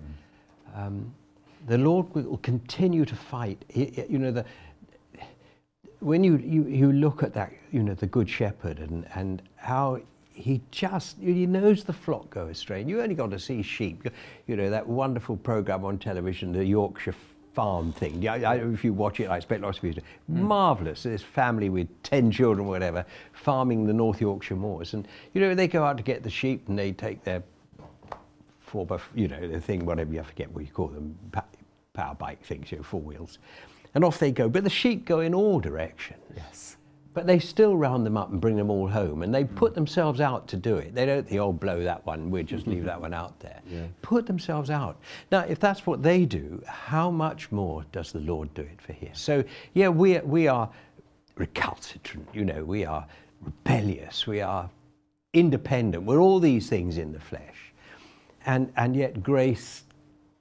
[0.75, 1.13] um,
[1.67, 3.63] the Lord will continue to fight.
[3.69, 4.45] He- he- you know, the,
[5.99, 9.99] when you, you, you look at that, you know, the Good Shepherd and, and how
[10.33, 12.81] he just, he knows the flock go astray.
[12.81, 14.07] And you only got to see sheep.
[14.47, 17.15] You know, that wonderful program on television, the Yorkshire
[17.53, 18.21] farm thing.
[18.21, 20.01] Yeah, I, if you watch it, I expect lots of you to.
[20.27, 20.43] Hmm.
[20.43, 21.03] Marvellous.
[21.03, 24.93] This family with 10 children, whatever, farming the North Yorkshire moors.
[24.93, 27.43] And, you know, they go out to get the sheep and they take their
[28.65, 31.17] four by, you know, the thing, whatever you I forget what you call them,
[31.93, 33.37] power bike things, you know, four wheels.
[33.93, 34.49] And off they go.
[34.49, 36.19] But the sheep go in all directions.
[36.35, 36.77] Yes.
[37.13, 39.21] But they still round them up and bring them all home.
[39.21, 40.95] And they put themselves out to do it.
[40.95, 43.61] They don't think, oh, blow that one, we'll just leave that one out there.
[43.69, 43.85] Yeah.
[44.01, 44.99] Put themselves out.
[45.31, 48.93] Now, if that's what they do, how much more does the Lord do it for
[48.93, 49.11] here?
[49.13, 49.43] So,
[49.73, 50.69] yeah, we, we are
[51.35, 53.05] recalcitrant, you know, we are
[53.41, 54.69] rebellious, we are
[55.33, 57.73] independent, we're all these things in the flesh.
[58.45, 59.83] And, and yet grace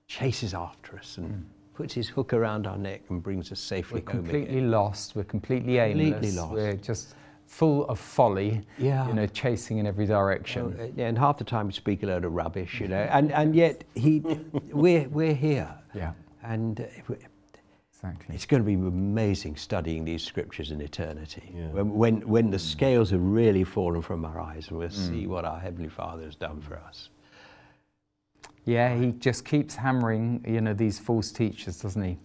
[0.06, 1.42] chases after us and mm.
[1.74, 4.06] Puts his hook around our neck and brings us safely home.
[4.06, 4.70] We're completely again.
[4.70, 5.16] lost.
[5.16, 6.10] We're completely aimless.
[6.10, 6.52] Completely lost.
[6.54, 7.14] We're just
[7.46, 8.62] full of folly.
[8.78, 9.06] Yeah.
[9.08, 10.76] You know, chasing in every direction.
[10.76, 13.02] Well, uh, yeah, and half the time we speak a load of rubbish, you know,
[13.10, 14.20] and, and yet he,
[14.72, 15.72] we're, we're here.
[15.94, 16.12] yeah.
[16.42, 17.14] And uh,
[18.04, 18.34] Exactly.
[18.34, 21.52] it's going to be amazing studying these scriptures in eternity.
[21.56, 21.68] Yeah.
[21.68, 25.44] When, when, when the scales have really fallen from our eyes and we'll see what
[25.44, 27.10] our Heavenly Father has done for us.
[28.64, 32.18] Yeah, he just keeps hammering, you know, these false teachers, doesn't he?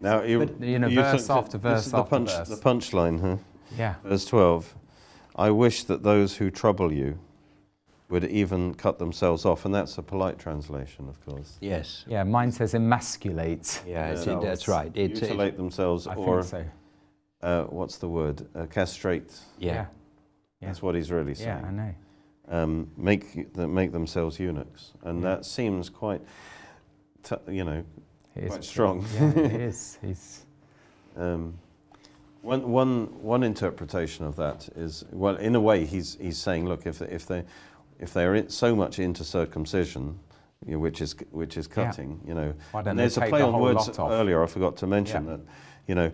[0.00, 2.10] Now, you, But, you know, you verse think that after this verse is the after
[2.10, 2.48] punch, verse.
[2.48, 3.36] The punchline, huh?
[3.76, 3.94] Yeah.
[4.04, 4.74] Verse 12
[5.36, 7.18] I wish that those who trouble you
[8.10, 9.64] would even cut themselves off.
[9.64, 11.56] And that's a polite translation, of course.
[11.62, 12.04] Yes.
[12.06, 13.80] Yeah, mine says emasculate.
[13.86, 14.38] Yeah, it's, Yeah.
[14.40, 14.90] that's right.
[14.94, 16.68] It's, it's, Mutilate themselves I or, think
[17.42, 17.46] so.
[17.46, 18.46] uh, what's the word?
[18.54, 19.32] Uh, castrate.
[19.58, 19.72] yeah.
[19.72, 20.68] Yeah.
[20.68, 21.64] That's what he's really Yeah, saying.
[21.64, 21.94] I know.
[22.48, 24.92] Um, make, th- make themselves eunuchs.
[25.02, 25.36] And Yeah.
[25.36, 26.20] that seems quite,
[27.22, 27.84] t- you know,
[28.46, 29.04] Quite strong.
[29.14, 29.98] Yeah, it is.
[30.00, 30.46] He's
[31.18, 31.54] um,
[32.40, 36.86] one, one, one interpretation of that is, well, in a way, he's, he's saying, look,
[36.86, 37.44] if, if, they,
[38.00, 40.18] if they're so much into circumcision,
[40.64, 41.84] you know, which, is, which is Yeah.
[41.84, 45.24] cutting, you know, and there's a play the on words earlier, I forgot to mention
[45.26, 45.30] Yeah.
[45.32, 45.40] that,
[45.86, 46.10] you know,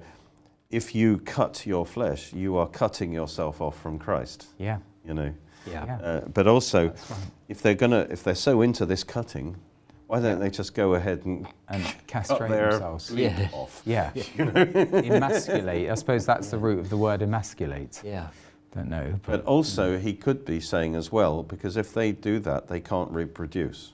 [0.70, 4.79] if you cut your flesh, you are cutting yourself off from Christ, Yeah.
[5.05, 5.33] you know.
[5.71, 5.85] Yeah.
[5.87, 5.97] Yeah.
[6.07, 6.97] Uh, but also, right.
[7.49, 9.57] if they're gonna, if they're so into this cutting,
[10.07, 13.11] why don't they just go ahead and And cut castrate their themselves.
[13.11, 13.49] bleep Yeah.
[13.53, 13.83] off?
[13.87, 14.11] Yeah.
[14.39, 15.91] emasculate.
[15.91, 18.01] I suppose that's the root of the word emasculate.
[18.05, 18.29] Yeah.
[18.75, 19.19] Don't know.
[19.27, 23.11] But also, he could be saying as well, because if they do that, they can't
[23.11, 23.93] reproduce.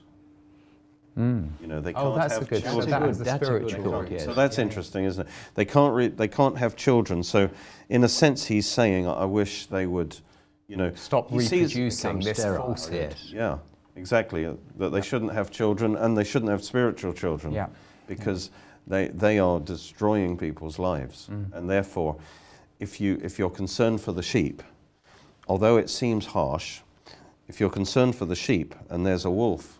[1.17, 1.47] Mm.
[1.61, 2.83] You know, they Oh, can't that's a have good- children.
[2.83, 4.11] so that is the that's a good spiritual thought, one.
[4.11, 4.25] yes.
[4.25, 4.63] So that's Yeah.
[4.65, 5.31] interesting, isn't it?
[5.53, 7.23] They can't re- they can't have children.
[7.23, 7.49] So,
[7.87, 10.17] in a sense, he's saying, "I wish they would,
[10.67, 13.11] you know, Stop he reproducing this sterile, falsehood.
[13.11, 13.31] Yes.
[13.31, 13.57] yeah,
[13.95, 17.67] exactly, uh, that they shouldn't have children and they shouldn't have spiritual children." Yeah.
[18.07, 18.51] because
[18.87, 21.27] they, they are destroying people's lives.
[21.31, 21.53] Mm.
[21.53, 22.17] And therefore,
[22.79, 24.61] if, you, if you're concerned for the sheep,
[25.47, 26.81] although it seems harsh,
[27.47, 29.79] if you're concerned for the sheep and there's a wolf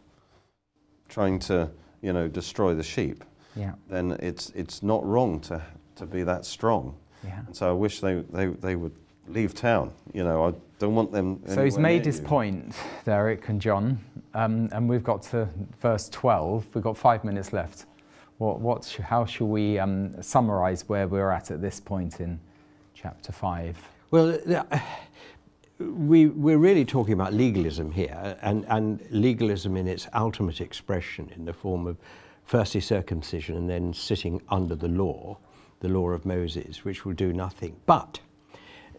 [1.07, 1.69] trying to
[2.01, 3.23] you know, destroy the sheep,
[3.55, 3.73] Yeah.
[3.89, 5.61] then it's, it's not wrong to,
[5.97, 6.95] to be that strong.
[7.23, 7.41] Yeah.
[7.45, 8.95] And so I wish they, they, they would
[9.27, 9.91] leave town.
[10.13, 11.41] You know, I don't want them.
[11.47, 12.25] So he's made near his you.
[12.25, 13.99] point, Derek and John,
[14.33, 15.49] um, and we've got to
[15.81, 16.67] verse 12.
[16.73, 17.85] We've got five minutes left.
[18.37, 22.39] What, what, sh- how shall we um, summarise where we're at at this point in
[22.93, 23.77] chapter 5?
[24.11, 24.79] Well, uh,
[25.79, 31.45] we, we're really talking about legalism here, and, and legalism in its ultimate expression in
[31.45, 31.97] the form of
[32.43, 35.37] firstly circumcision and then sitting under the law,
[35.79, 37.75] the law of Moses, which will do nothing.
[37.85, 38.19] But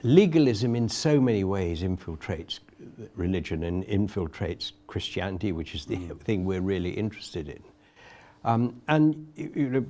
[0.03, 2.61] legalism in so many ways infiltrates
[3.15, 7.63] religion and infiltrates Christianity, which is the thing we're really interested in.
[8.45, 9.85] Um, and you know,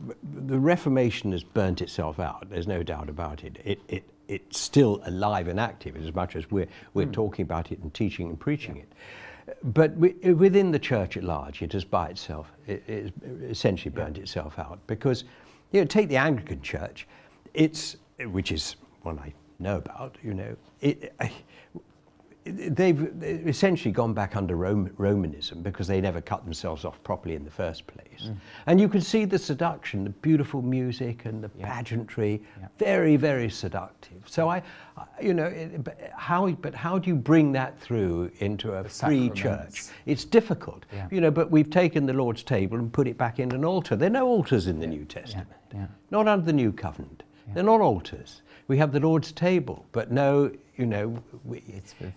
[0.46, 2.48] the Reformation has burnt itself out.
[2.48, 3.59] There's no doubt about it.
[3.64, 4.04] It, it.
[4.28, 8.28] It's still alive and active as much as we're, we're talking about it and teaching
[8.28, 8.92] and preaching it.
[9.62, 13.12] But wi- within the church at large, it has by itself it, it's
[13.48, 15.22] essentially burnt itself out because,
[15.70, 17.07] you know, take the Anglican Church.
[17.54, 21.32] It's which is one I know about, you know, it, I,
[22.44, 27.44] they've essentially gone back under Rome, Romanism because they never cut themselves off properly in
[27.44, 28.24] the first place.
[28.24, 28.36] Mm.
[28.66, 31.66] And you can see the seduction, the beautiful music and the yeah.
[31.66, 32.68] pageantry, yeah.
[32.78, 34.22] very, very seductive.
[34.26, 34.62] So I,
[35.20, 39.30] you know, it, how, but how do you bring that through into a the free
[39.30, 39.86] church?
[40.07, 41.09] It's difficult, yeah.
[41.11, 43.96] you know, but we've taken the Lord's table and put it back in an altar.
[43.96, 45.48] There are no altars in the New Testament,
[46.11, 47.24] not under the New Covenant.
[47.54, 48.42] They're not altars.
[48.68, 51.62] We have the Lord's table, but no you know, we,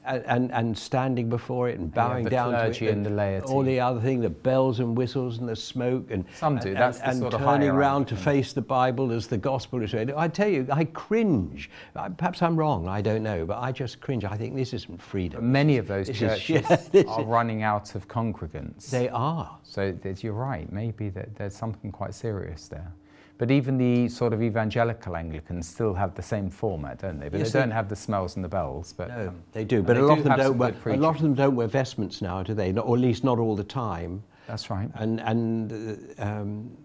[0.06, 3.46] and, and, and standing before it and bowing yeah, down to it, and the laity.
[3.46, 6.74] all the other thing, the bells and whistles and the smoke, and some do.
[6.74, 10.12] That's and, and turning around to face the Bible as the gospel is read.
[10.12, 11.70] I tell you, I cringe.
[12.18, 12.88] Perhaps I'm wrong.
[12.88, 14.26] I don't know, but I just cringe.
[14.26, 15.40] I think this isn't freedom.
[15.40, 18.90] But many of those this churches is, yeah, are running out of congregants.
[18.90, 19.58] They are.
[19.64, 20.70] So you're right.
[20.72, 22.92] Maybe that there's something quite serious there.
[23.40, 27.30] But even the sort of evangelical Anglicans still have the same format, don't they?
[27.30, 28.92] But yes, they don't have the smells and the bells.
[28.92, 29.82] But no, um, they do.
[29.82, 30.76] But a lot of them don't wear.
[30.86, 32.74] A lot of them don't wear vestments now, do they?
[32.74, 34.22] Not, or at least not all the time.
[34.46, 34.90] That's right.
[34.96, 36.78] And and um,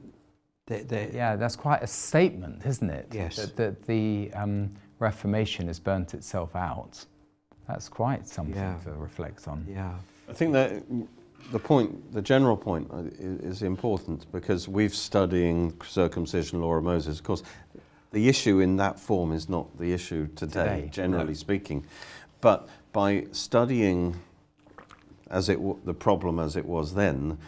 [0.66, 3.08] they, they yeah, that's quite a statement, isn't it?
[3.12, 3.34] Yes.
[3.34, 7.04] That, that the um, Reformation has burnt itself out.
[7.66, 8.78] That's quite something yeah.
[8.84, 9.66] to reflect on.
[9.68, 9.94] Yeah.
[10.28, 10.84] I think that
[11.52, 17.18] the point, the general point uh, is important because we've studying circumcision law of Moses.
[17.18, 17.42] Of course,
[18.12, 21.34] the issue in that form is not the issue today, today generally no.
[21.34, 21.86] speaking.
[22.40, 24.16] But by studying
[25.30, 27.38] as it the problem as it was then,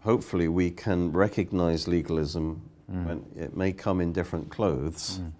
[0.00, 2.60] hopefully we can recognize legalism
[2.90, 3.06] mm.
[3.06, 5.18] when it may come in different clothes.
[5.18, 5.32] Mm.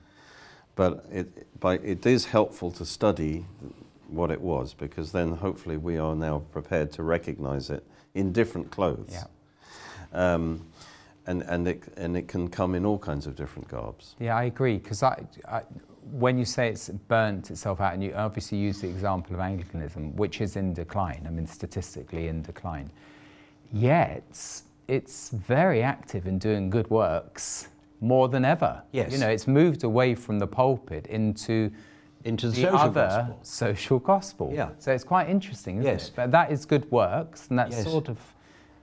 [0.77, 3.45] But it, by, it is helpful to study
[4.15, 8.71] what it was because then hopefully we are now prepared to recognize it in different
[8.71, 9.11] clothes.
[9.13, 9.25] Yeah.
[10.13, 10.67] Um,
[11.27, 14.15] and, and, it, and it can come in all kinds of different garbs.
[14.21, 14.79] Yeah, I agree.
[14.79, 15.63] Because I, I,
[16.11, 20.15] when you say it's burnt itself out, and you obviously use the example of Anglicanism,
[20.17, 22.91] which is in decline, I mean, statistically in decline,
[23.73, 24.23] yet
[24.87, 27.69] it's very active in doing good works
[28.01, 28.83] more than ever.
[28.93, 29.13] Yes.
[29.13, 31.71] You know, it's moved away from the pulpit into
[32.25, 33.39] into the, the social other gospel.
[33.43, 34.53] social gospel.
[34.55, 34.71] Yeah.
[34.79, 36.09] So it's quite interesting, isn't yes.
[36.09, 36.13] it?
[36.17, 37.85] But that is good works, and that's yes.
[37.85, 38.19] sort of,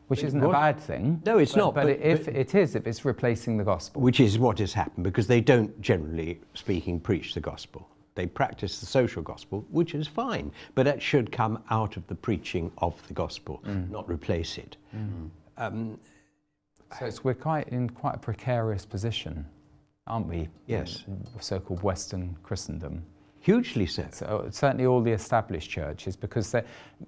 [0.07, 1.21] which isn't a bad thing.
[1.25, 1.75] No, it's but, not.
[1.75, 4.01] But, but if it is, if it's replacing the gospel.
[4.01, 7.87] Which is what has happened, because they don't generally speaking preach the gospel.
[8.13, 12.15] They practice the social gospel, which is fine, but that should come out of the
[12.15, 13.89] preaching of the gospel, mm.
[13.89, 14.75] not replace it.
[14.93, 15.29] Mm.
[15.57, 15.99] Um,
[16.99, 19.45] so we're quite in quite a precarious position,
[20.07, 20.49] aren't we?
[20.67, 21.05] Yes.
[21.39, 23.01] So-called Western Christendom.
[23.41, 24.05] Hugely so.
[24.11, 24.47] so.
[24.51, 26.63] Certainly, all the established churches, because they,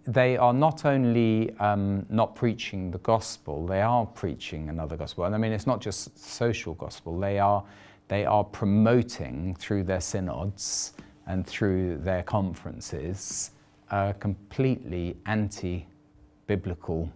[0.07, 5.25] they are not only um, not preaching the gospel, they are preaching another gospel.
[5.25, 7.63] And I mean, it's not just social gospel, they are,
[8.07, 10.93] they are promoting through their synods
[11.27, 13.51] and through their conferences
[13.91, 15.86] uh, completely anti
[16.47, 17.09] biblical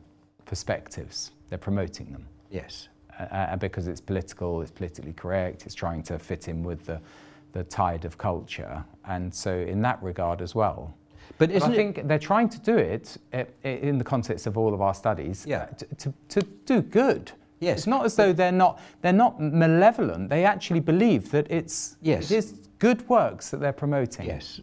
[0.45, 1.31] perspectives.
[1.49, 2.27] They're promoting them.
[2.51, 2.87] Yes.
[3.19, 7.01] Uh, uh, because it's political, it's politically correct, it's trying to fit in with the
[7.57, 8.83] the tide of culture.
[9.05, 10.93] And so, in that regard as well.
[11.37, 14.73] But, but I think they're trying to do it eh, in the context of all
[14.73, 15.65] of our studies yeah.
[15.65, 17.31] to, to, to do good.
[17.59, 17.79] Yes.
[17.79, 20.29] It's not as though they're not, they're not malevolent.
[20.29, 22.31] They actually believe that it's, yes.
[22.31, 24.27] it is good works that they're promoting.
[24.27, 24.61] Yes,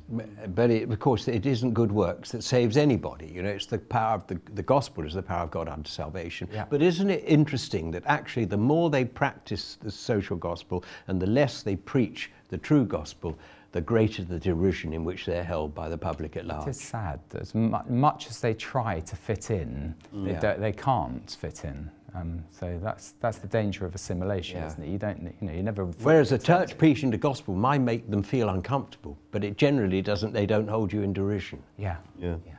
[0.54, 3.26] but it, of course it isn't good works that saves anybody.
[3.26, 5.90] You know, it's the power of the, the gospel is the power of God unto
[5.90, 6.48] salvation.
[6.52, 6.66] Yeah.
[6.68, 11.26] But isn't it interesting that actually the more they practice the social gospel and the
[11.26, 13.36] less they preach the true gospel,
[13.72, 16.68] the greater the derision in which they're held by the public at large.
[16.68, 20.40] It is sad that as much as they try to fit in, mm.
[20.40, 21.90] they, they can't fit in.
[22.14, 24.68] Um, so that's that's the danger of assimilation, yeah.
[24.68, 24.88] isn't it?
[24.88, 25.84] You don't, you know, you never.
[25.84, 30.32] Whereas a church preaching the gospel might make them feel uncomfortable, but it generally doesn't.
[30.32, 31.60] They don't hold you in derision.
[31.76, 31.96] Yeah.
[32.16, 32.36] Yeah.
[32.46, 32.52] Yeah.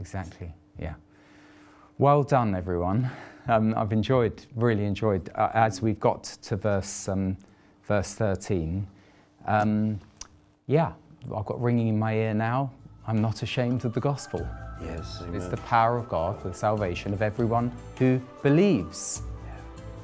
[0.00, 0.50] Exactly.
[0.78, 0.94] Yeah.
[1.98, 3.10] Well done, everyone.
[3.48, 7.36] Um, I've enjoyed, really enjoyed, uh, as we've got to verse um,
[7.84, 8.86] verse thirteen.
[9.46, 10.00] Um,
[10.66, 10.92] yeah,
[11.34, 12.70] I've got ringing in my ear now.
[13.06, 14.46] I'm not ashamed of the gospel.
[14.80, 15.34] Yes, amen.
[15.34, 19.22] it's the power of God for the salvation of everyone who believes.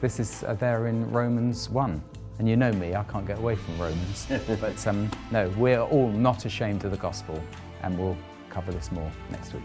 [0.00, 2.00] This is uh, there in Romans 1.
[2.38, 4.26] And you know me, I can't get away from Romans.
[4.60, 7.42] but um, no, we're all not ashamed of the gospel,
[7.82, 8.16] and we'll
[8.48, 9.62] cover this more next week.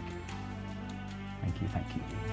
[1.40, 2.23] Thank you, thank you.